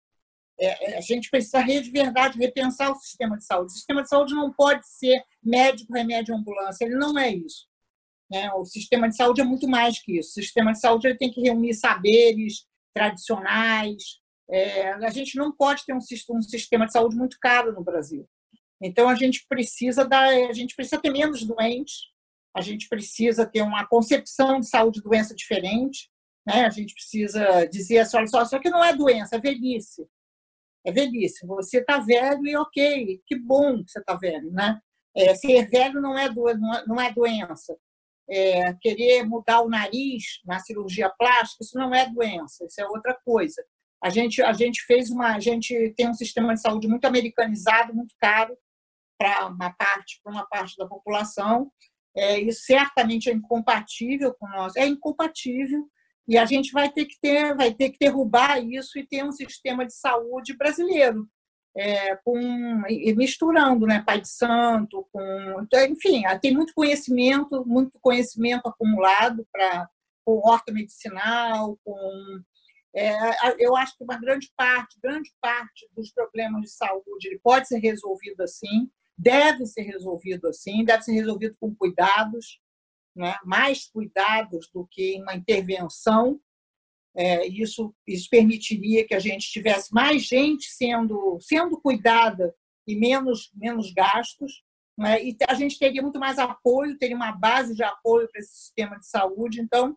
É, 0.60 0.92
é 0.92 0.98
a 0.98 1.02
gente 1.02 1.32
precisa 1.32 1.64
de 1.64 1.90
verdade 1.90 2.38
repensar 2.38 2.92
o 2.92 2.96
sistema 2.96 3.36
de 3.38 3.44
saúde. 3.44 3.72
O 3.72 3.76
sistema 3.76 4.04
de 4.04 4.10
saúde 4.10 4.36
não 4.36 4.54
pode 4.54 4.88
ser 4.88 5.24
médico, 5.42 5.92
remédio, 5.94 6.36
ambulância. 6.36 6.86
Ele 6.86 6.96
não 6.96 7.18
é 7.18 7.34
isso. 7.34 7.68
Né? 8.30 8.52
O 8.54 8.66
sistema 8.66 9.10
de 9.10 9.16
saúde 9.16 9.42
é 9.42 9.44
muito 9.44 9.68
mais 9.68 10.00
que 10.00 10.20
isso. 10.20 10.30
O 10.30 10.44
sistema 10.44 10.74
de 10.74 10.80
saúde 10.80 11.08
ele 11.08 11.18
tem 11.18 11.32
que 11.32 11.42
reunir 11.42 11.74
saberes, 11.74 12.68
tradicionais. 12.94 14.22
É, 14.50 14.92
a 14.94 15.10
gente 15.10 15.38
não 15.38 15.52
pode 15.52 15.86
ter 15.86 15.94
um, 15.94 15.98
um 15.98 16.42
sistema 16.42 16.86
de 16.86 16.92
saúde 16.92 17.16
muito 17.16 17.38
caro 17.42 17.74
no 17.74 17.84
Brasil. 17.84 18.28
Então 18.82 19.08
a 19.08 19.16
gente 19.16 19.46
precisa 19.48 20.04
dar, 20.06 20.28
a 20.28 20.54
gente 20.54 20.76
precisa 20.76 21.02
ter 21.02 21.12
menos 21.12 21.44
doentes, 21.44 22.12
a 22.56 22.62
gente 22.62 22.88
precisa 22.88 23.46
ter 23.46 23.62
uma 23.62 23.88
concepção 23.88 24.60
de 24.60 24.68
saúde 24.68 25.00
e 25.00 25.04
doença 25.04 25.34
diferente, 25.34 26.10
né? 26.46 26.66
A 26.66 26.70
gente 26.70 26.94
precisa 26.94 27.66
dizer 27.66 28.00
assim, 28.00 28.18
olha 28.18 28.28
só, 28.28 28.46
só 28.46 28.60
que 28.60 28.70
não 28.70 28.84
é 28.84 28.96
doença, 28.96 29.38
é 29.38 29.40
velhice. 29.40 30.06
É 30.86 30.92
velhice. 30.92 31.48
Você 31.48 31.80
está 31.80 32.00
velho 32.00 32.46
e 32.46 32.56
ok, 32.58 33.22
que 33.26 33.40
bom 33.40 33.84
que 33.84 33.92
você 33.92 34.00
está 34.00 34.16
velho, 34.16 34.52
né? 34.52 34.80
É, 35.16 35.34
ser 35.34 35.68
velho 35.70 36.02
não 36.02 36.18
é, 36.18 36.28
do, 36.30 36.44
não 36.86 37.00
é 37.00 37.12
doença 37.14 37.78
é, 38.30 38.74
querer 38.82 39.24
mudar 39.24 39.62
o 39.62 39.70
nariz 39.70 40.42
na 40.46 40.60
cirurgia 40.60 41.10
plástica, 41.10 41.64
isso 41.64 41.78
não 41.78 41.94
é 41.94 42.10
doença, 42.10 42.66
isso 42.66 42.80
é 42.82 42.88
outra 42.88 43.18
coisa. 43.26 43.64
A 44.02 44.10
gente, 44.10 44.42
a 44.42 44.54
gente 44.54 44.82
fez 44.86 45.10
uma, 45.10 45.36
a 45.36 45.40
gente 45.40 45.94
tem 45.96 46.10
um 46.10 46.14
sistema 46.14 46.54
de 46.54 46.62
saúde 46.62 46.88
muito 46.88 47.06
americanizado, 47.06 47.94
muito 47.94 48.14
caro 48.20 48.58
para 49.18 49.48
uma 49.48 49.72
parte, 49.74 50.20
para 50.24 50.34
uma 50.34 50.46
parte 50.46 50.76
da 50.78 50.86
população. 50.86 51.72
É, 52.16 52.40
isso 52.40 52.64
certamente 52.64 53.30
é 53.30 53.34
incompatível 53.34 54.34
com 54.38 54.48
nós, 54.48 54.76
é 54.76 54.86
incompatível 54.86 55.88
e 56.28 56.38
a 56.38 56.46
gente 56.46 56.72
vai 56.72 56.92
ter 56.92 57.06
que 57.06 57.20
ter, 57.20 57.56
vai 57.56 57.74
ter 57.74 57.90
que 57.90 57.98
derrubar 58.00 58.64
isso 58.64 58.98
e 58.98 59.06
ter 59.06 59.24
um 59.24 59.32
sistema 59.32 59.86
de 59.86 59.94
saúde 59.94 60.56
brasileiro 60.56 61.28
é, 61.76 62.16
com, 62.18 62.38
misturando 63.16 63.86
né, 63.88 64.04
Pai 64.06 64.22
de 64.22 64.30
Santo, 64.30 65.08
com, 65.12 65.62
então, 65.62 65.84
enfim, 65.86 66.22
tem 66.42 66.54
muito 66.54 66.74
conhecimento, 66.74 67.66
muito 67.66 68.00
conhecimento 68.00 68.68
acumulado 68.68 69.48
para 69.52 69.90
com 70.26 70.38
horta 70.38 70.72
medicinal, 70.72 71.78
com 71.84 72.42
é, 72.96 73.12
eu 73.58 73.76
acho 73.76 73.98
que 73.98 74.04
uma 74.04 74.20
grande 74.20 74.52
parte, 74.56 75.00
grande 75.02 75.34
parte 75.42 75.90
dos 75.96 76.12
problemas 76.12 76.62
de 76.62 76.70
saúde 76.70 77.28
ele 77.28 77.40
pode 77.40 77.68
ser 77.68 77.80
resolvido 77.80 78.42
assim, 78.42 78.90
deve 79.18 79.66
ser 79.66 79.82
resolvido 79.82 80.48
assim, 80.48 80.86
deve 80.86 81.02
ser 81.02 81.14
resolvido 81.14 81.56
com 81.60 81.74
cuidados, 81.74 82.60
né? 83.16 83.36
mais 83.44 83.88
cuidados 83.90 84.70
do 84.72 84.88
que 84.90 85.20
uma 85.22 85.34
intervenção 85.34 86.40
é, 87.16 87.46
isso, 87.48 87.94
isso 88.08 88.28
permitiria 88.30 89.06
que 89.06 89.14
a 89.14 89.20
gente 89.20 89.52
tivesse 89.52 89.94
mais 89.94 90.24
gente 90.24 90.66
sendo, 90.66 91.38
sendo 91.42 91.80
cuidada 91.80 92.54
e 92.88 92.96
menos, 92.96 93.52
menos 93.54 93.94
gastos. 93.94 94.64
Né? 94.98 95.24
E 95.24 95.38
a 95.48 95.54
gente 95.54 95.78
teria 95.78 96.02
muito 96.02 96.20
mais 96.20 96.40
apoio, 96.40 96.98
teria 96.98 97.16
uma 97.16 97.32
base 97.32 97.76
de 97.76 97.84
apoio 97.84 98.28
para 98.32 98.40
esse 98.42 98.54
sistema 98.54 98.98
de 98.98 99.08
saúde. 99.08 99.62
Então, 99.62 99.96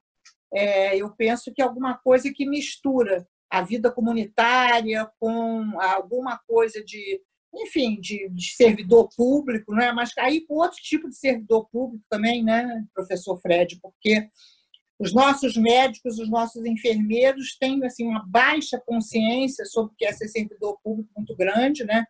é, 0.52 0.96
eu 0.96 1.10
penso 1.10 1.52
que 1.52 1.62
alguma 1.62 1.96
coisa 1.98 2.32
que 2.32 2.46
mistura 2.46 3.26
a 3.50 3.62
vida 3.62 3.90
comunitária 3.90 5.10
com 5.18 5.80
alguma 5.80 6.38
coisa 6.46 6.82
de, 6.84 7.20
enfim, 7.54 7.98
de, 8.00 8.28
de 8.28 8.54
servidor 8.54 9.08
público, 9.16 9.72
né? 9.72 9.92
mas 9.92 10.10
aí 10.18 10.44
com 10.46 10.54
outro 10.54 10.78
tipo 10.78 11.08
de 11.08 11.16
servidor 11.16 11.68
público 11.70 12.04
também, 12.10 12.42
né, 12.42 12.84
professor 12.92 13.40
Fred, 13.40 13.78
porque 13.80 14.28
os 14.98 15.12
nossos 15.12 15.56
médicos, 15.56 16.18
os 16.18 16.30
nossos 16.30 16.64
enfermeiros 16.64 17.56
têm 17.58 17.84
assim 17.84 18.06
uma 18.06 18.24
baixa 18.26 18.80
consciência 18.80 19.64
sobre 19.66 19.92
o 19.92 19.96
que 19.96 20.06
é 20.06 20.12
ser 20.12 20.28
servidor 20.28 20.78
público 20.82 21.10
muito 21.16 21.36
grande, 21.36 21.84
né? 21.84 22.04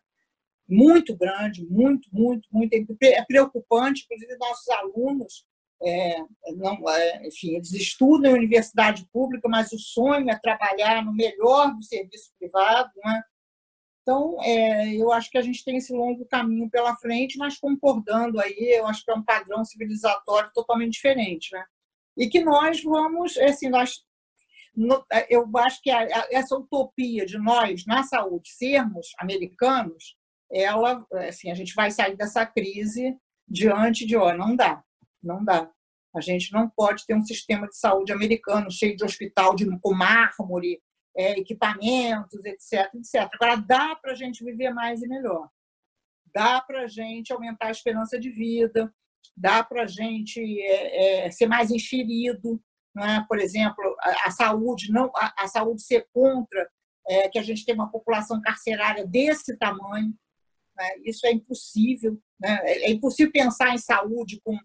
Muito 0.67 1.15
grande, 1.15 1.65
muito, 1.65 2.09
muito, 2.11 2.47
muito 2.51 2.73
é 3.01 3.23
preocupante. 3.25 4.03
Inclusive 4.03 4.37
nossos 4.37 4.69
alunos, 4.69 5.45
é, 5.83 6.17
não, 6.55 6.89
é, 6.89 7.27
enfim, 7.27 7.55
eles 7.55 7.71
estudam 7.73 8.31
em 8.31 8.39
universidade 8.39 9.05
pública, 9.11 9.47
mas 9.49 9.71
o 9.71 9.79
sonho 9.79 10.29
é 10.29 10.39
trabalhar 10.39 11.03
no 11.05 11.13
melhor 11.13 11.75
do 11.75 11.83
serviço 11.83 12.31
privado, 12.39 12.91
né? 13.03 13.21
Então, 14.01 14.37
é, 14.41 14.95
eu 14.95 15.11
acho 15.11 15.29
que 15.29 15.37
a 15.37 15.41
gente 15.41 15.65
tem 15.65 15.75
esse 15.75 15.91
longo 15.91 16.25
caminho 16.25 16.69
pela 16.69 16.95
frente, 16.95 17.37
mas 17.37 17.59
concordando 17.59 18.39
aí, 18.39 18.77
eu 18.77 18.87
acho 18.87 19.03
que 19.03 19.11
é 19.11 19.13
um 19.13 19.23
padrão 19.23 19.65
civilizatório 19.65 20.49
totalmente 20.53 20.93
diferente, 20.93 21.49
né? 21.51 21.65
E 22.17 22.27
que 22.27 22.43
nós 22.43 22.83
vamos, 22.83 23.37
assim, 23.37 23.69
nós, 23.69 24.03
eu 25.29 25.49
acho 25.57 25.81
que 25.81 25.91
essa 25.91 26.55
utopia 26.57 27.25
de 27.25 27.37
nós, 27.37 27.85
na 27.85 28.03
saúde, 28.03 28.49
sermos 28.49 29.07
americanos, 29.19 30.17
ela, 30.51 31.05
assim, 31.27 31.51
a 31.51 31.55
gente 31.55 31.75
vai 31.75 31.91
sair 31.91 32.15
dessa 32.15 32.45
crise 32.45 33.15
diante 33.47 34.05
de, 34.05 34.15
ó, 34.15 34.33
não 34.33 34.55
dá, 34.55 34.83
não 35.21 35.43
dá. 35.43 35.69
A 36.15 36.21
gente 36.21 36.51
não 36.51 36.69
pode 36.69 37.05
ter 37.05 37.13
um 37.13 37.23
sistema 37.23 37.67
de 37.67 37.77
saúde 37.77 38.11
americano 38.11 38.71
cheio 38.71 38.95
de 38.95 39.03
hospital 39.03 39.55
de, 39.55 39.65
com 39.79 39.93
mármore, 39.93 40.81
é, 41.15 41.39
equipamentos, 41.39 42.43
etc, 42.45 42.93
etc. 42.95 43.29
Agora, 43.33 43.57
dá 43.57 43.95
para 43.95 44.13
a 44.13 44.15
gente 44.15 44.43
viver 44.43 44.71
mais 44.71 45.01
e 45.01 45.07
melhor. 45.07 45.49
Dá 46.33 46.61
para 46.61 46.83
a 46.83 46.87
gente 46.87 47.31
aumentar 47.31 47.67
a 47.67 47.71
esperança 47.71 48.19
de 48.19 48.29
vida, 48.29 48.93
dá 49.35 49.63
para 49.63 49.83
a 49.83 49.87
gente 49.87 50.39
é, 50.61 51.25
é, 51.25 51.31
ser 51.31 51.47
mais 51.47 51.71
enxerido, 51.71 52.61
é? 52.97 53.21
por 53.27 53.39
exemplo, 53.39 53.95
a, 53.99 54.27
a 54.27 54.31
saúde 54.31 54.91
não 54.91 55.11
a, 55.15 55.33
a, 55.37 55.47
saúde 55.47 55.81
ser 55.83 56.07
contra 56.13 56.69
é, 57.07 57.29
que 57.29 57.39
a 57.39 57.43
gente 57.43 57.65
tenha 57.65 57.77
uma 57.77 57.91
população 57.91 58.41
carcerária 58.41 59.05
desse 59.05 59.55
tamanho. 59.57 60.13
Né? 60.75 60.89
Isso 61.05 61.25
é 61.25 61.31
impossível. 61.31 62.19
Né? 62.39 62.59
É, 62.63 62.87
é 62.87 62.91
impossível 62.91 63.31
pensar 63.31 63.73
em 63.73 63.77
saúde 63.77 64.41
com, 64.43 64.57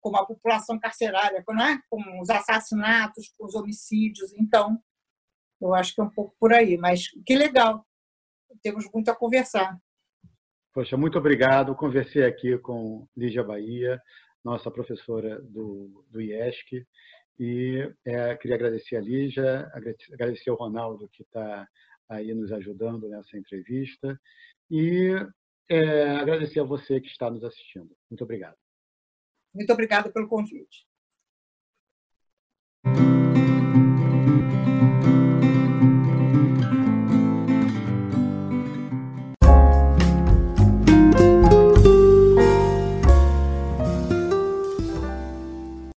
com 0.00 0.10
uma 0.10 0.26
população 0.26 0.78
carcerária, 0.78 1.42
com 1.44 2.20
os 2.20 2.30
assassinatos, 2.30 3.32
com 3.36 3.46
os 3.46 3.54
homicídios. 3.54 4.32
Então, 4.34 4.80
eu 5.60 5.74
acho 5.74 5.94
que 5.94 6.00
é 6.00 6.04
um 6.04 6.10
pouco 6.10 6.36
por 6.38 6.52
aí. 6.52 6.76
Mas 6.76 7.08
que 7.26 7.34
legal. 7.34 7.84
Temos 8.62 8.88
muito 8.92 9.10
a 9.10 9.16
conversar. 9.16 9.78
Poxa, 10.72 10.96
muito 10.96 11.18
obrigado. 11.18 11.74
Conversei 11.74 12.24
aqui 12.24 12.58
com 12.58 13.06
Lígia 13.16 13.42
Bahia, 13.42 14.00
nossa 14.44 14.70
professora 14.70 15.40
do, 15.42 16.04
do 16.10 16.20
IESC, 16.20 16.86
e 17.38 17.92
é, 18.04 18.36
queria 18.36 18.56
agradecer 18.56 18.96
a 18.96 19.00
Lígia, 19.00 19.70
agradecer 20.12 20.50
ao 20.50 20.56
Ronaldo, 20.56 21.08
que 21.08 21.22
está 21.22 21.66
aí 22.08 22.32
nos 22.34 22.50
ajudando 22.52 23.08
nessa 23.08 23.36
entrevista, 23.36 24.18
e 24.70 25.14
é, 25.68 26.16
agradecer 26.16 26.60
a 26.60 26.64
você 26.64 27.00
que 27.00 27.08
está 27.08 27.30
nos 27.30 27.44
assistindo. 27.44 27.94
Muito 28.10 28.24
obrigado. 28.24 28.56
Muito 29.54 29.72
obrigada 29.72 30.10
pelo 30.10 30.28
convite. 30.28 30.87